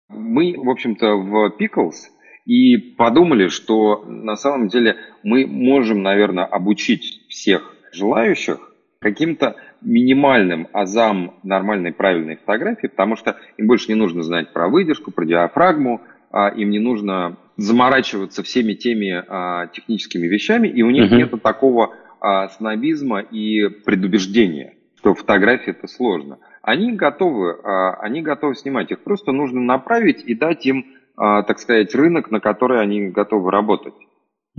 [0.10, 2.10] Мы, в общем-то, в Pickles
[2.46, 8.58] и подумали, что на самом деле мы можем, наверное, обучить всех желающих
[9.00, 15.12] каким-то минимальным азам нормальной правильной фотографии, потому что им больше не нужно знать про выдержку,
[15.12, 16.02] про диафрагму,
[16.32, 21.18] а, им не нужно заморачиваться всеми теми а, техническими вещами, и у них uh-huh.
[21.18, 26.40] нет такого а, снобизма и предубеждения, что фотография это сложно.
[26.62, 27.56] Они готовы,
[28.02, 32.82] они готовы снимать, их просто нужно направить и дать им, так сказать, рынок, на который
[32.82, 33.94] они готовы работать.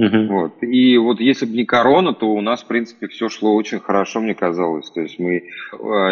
[0.01, 0.27] Uh-huh.
[0.29, 0.62] Вот.
[0.62, 4.21] И вот если бы не корона, то у нас, в принципе, все шло очень хорошо,
[4.21, 4.91] мне казалось.
[4.91, 5.45] То есть мы,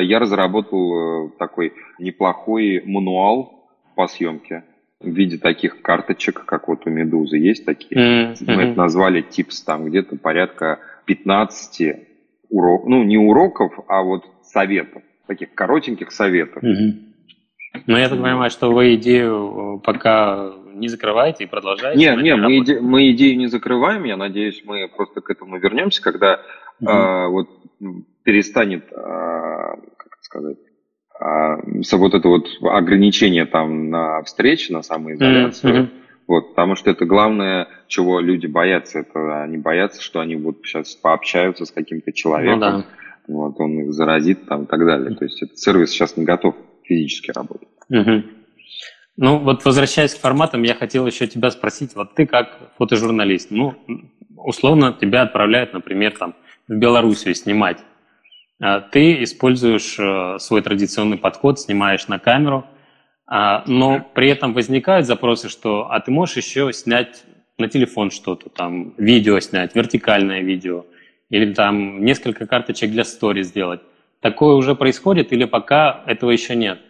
[0.03, 4.63] я разработал э, такой неплохой мануал по съемке
[5.01, 8.33] в виде таких карточек, как вот у Медузы есть такие.
[8.33, 8.45] Mm-hmm.
[8.47, 11.97] Мы это назвали типс, там где-то порядка 15
[12.51, 16.63] уроков, ну не уроков, а вот советов, таких коротеньких советов.
[16.63, 17.09] Mm-hmm.
[17.87, 21.99] Но я так понимаю, что вы идею э, пока не закрываете и продолжаете?
[21.99, 26.03] Нет, нет, мы, иде, мы идею не закрываем, я надеюсь, мы просто к этому вернемся,
[26.03, 26.41] когда
[26.81, 26.89] mm-hmm.
[26.89, 27.49] э, вот
[28.25, 30.57] перестанет, э, как сказать,
[31.21, 35.75] вот это вот ограничение там на встречи, на самоизоляцию.
[35.75, 35.89] Mm-hmm.
[36.29, 39.01] Вот, потому что это главное, чего люди боятся.
[39.01, 42.85] Это они боятся, что они вот сейчас пообщаются с каким-то человеком, ну, да.
[43.29, 45.15] вот, он их заразит там и так далее.
[45.17, 46.55] То есть этот сервис сейчас не готов
[46.85, 47.69] физически работать.
[47.89, 48.23] Угу.
[49.17, 53.75] Ну, вот возвращаясь к форматам, я хотел еще тебя спросить, вот ты как фотожурналист, ну,
[54.37, 56.35] условно тебя отправляют, например, там
[56.69, 57.85] в Белоруссию снимать а,
[58.91, 62.65] ты используешь э, свой традиционный подход, снимаешь на камеру,
[63.27, 67.25] а, но при этом возникают запросы, что а ты можешь еще снять
[67.59, 70.87] на телефон что-то, там видео снять, вертикальное видео,
[71.29, 73.81] или там несколько карточек для стори сделать.
[74.21, 76.81] Такое уже происходит или пока этого еще нет?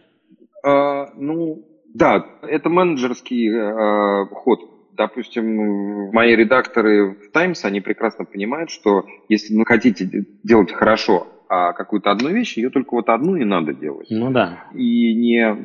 [0.65, 4.61] А, ну, да, это менеджерский э, ход
[4.99, 11.73] Допустим, мои редакторы в Times, они прекрасно понимают, что если вы хотите делать хорошо а
[11.73, 14.09] какую-то одну вещь, ее только вот одну и надо делать.
[14.11, 14.65] Ну да.
[14.75, 15.57] И не,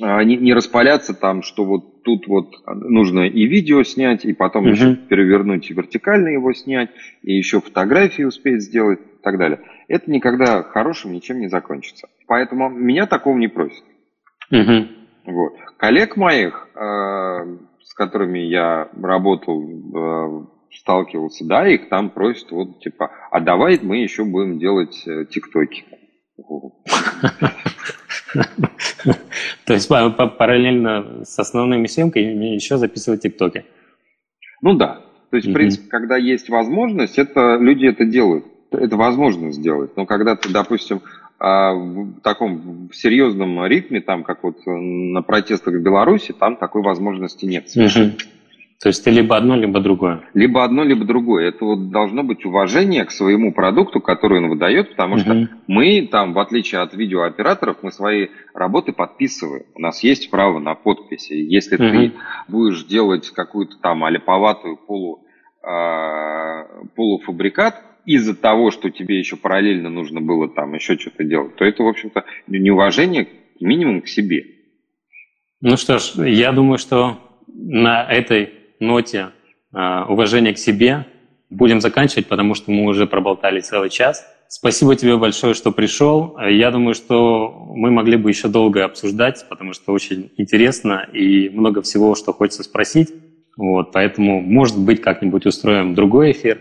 [0.00, 4.64] а, не, не распаляться там, что вот тут вот нужно и видео снять, и потом
[4.64, 4.72] угу.
[4.72, 6.90] еще перевернуть и вертикально его снять,
[7.22, 9.60] и еще фотографии успеть сделать и так далее.
[9.88, 12.08] Это никогда хорошим ничем не закончится.
[12.26, 13.84] Поэтому меня такого не просят.
[14.50, 15.32] Угу.
[15.32, 15.54] Вот.
[15.78, 16.78] Коллег моих, э,
[17.82, 23.98] с которыми я работал, э, сталкивался, да, их там просят вот типа, а давай мы
[23.98, 25.84] еще будем делать э, тиктоки.
[29.66, 33.64] То есть параллельно с основными съемками еще записывать тиктоки.
[34.60, 35.00] Ну да.
[35.30, 38.44] То есть, в принципе, когда есть возможность, это люди это делают.
[38.70, 39.96] Это возможно сделать.
[39.96, 41.00] Но когда ты, допустим,
[41.38, 47.46] а, в таком серьезном ритме, там, как вот на протестах в Беларуси, там такой возможности
[47.46, 47.66] нет.
[47.74, 48.16] Угу.
[48.80, 50.28] То есть ты либо одно, либо другое.
[50.34, 51.48] Либо одно, либо другое.
[51.48, 55.48] Это вот должно быть уважение к своему продукту, который он выдает, потому что угу.
[55.66, 59.64] мы там, в отличие от видеооператоров, мы свои работы подписываем.
[59.74, 61.32] У нас есть право на подписи.
[61.32, 61.84] Если угу.
[61.84, 62.12] ты
[62.48, 65.24] будешь делать какую-то там аляповатую полу,
[65.62, 71.64] э, полуфабрикат, из-за того, что тебе еще параллельно нужно было там еще что-то делать, то
[71.64, 73.28] это, в общем-то, неуважение
[73.60, 74.44] минимум к себе.
[75.62, 79.30] Ну что ж, я думаю, что на этой ноте
[79.72, 81.06] э, уважения к себе
[81.50, 84.26] будем заканчивать, потому что мы уже проболтали целый час.
[84.48, 86.38] Спасибо тебе большое, что пришел.
[86.38, 91.82] Я думаю, что мы могли бы еще долго обсуждать, потому что очень интересно и много
[91.82, 93.12] всего, что хочется спросить.
[93.56, 96.60] Вот, поэтому, может быть, как-нибудь устроим другой эфир.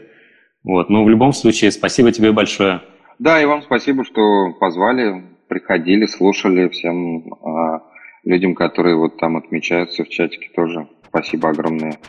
[0.63, 2.81] Вот, но в любом случае, спасибо тебе большое.
[3.19, 6.69] Да, и вам спасибо, что позвали, приходили, слушали.
[6.69, 7.79] Всем э,
[8.23, 10.87] людям, которые вот там отмечаются в чатике тоже.
[11.13, 11.99] Спасибо огромное.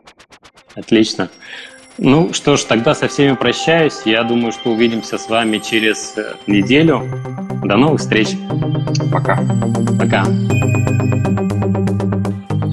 [0.75, 1.29] Отлично.
[1.99, 4.01] Ну что ж, тогда со всеми прощаюсь.
[4.07, 7.03] Я думаю, что увидимся с вами через э, неделю.
[7.63, 8.29] До новых встреч.
[9.13, 9.45] Пока.
[10.01, 10.25] Пока.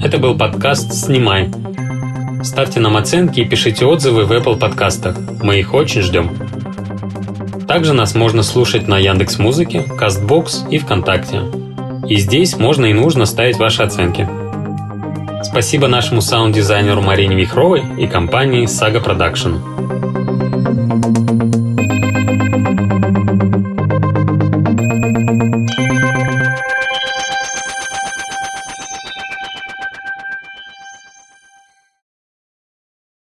[0.02, 1.50] Это был подкаст «Снимай».
[2.42, 5.18] Ставьте нам оценки и пишите отзывы в Apple подкастах.
[5.42, 6.30] Мы их очень ждем.
[7.68, 11.42] Также нас можно слушать на Яндекс Музыке, Castbox и ВКонтакте.
[12.08, 14.26] И здесь можно и нужно ставить ваши оценки.
[15.42, 19.91] Спасибо нашему саунд-дизайнеру Марине Вихровой и компании Saga Production.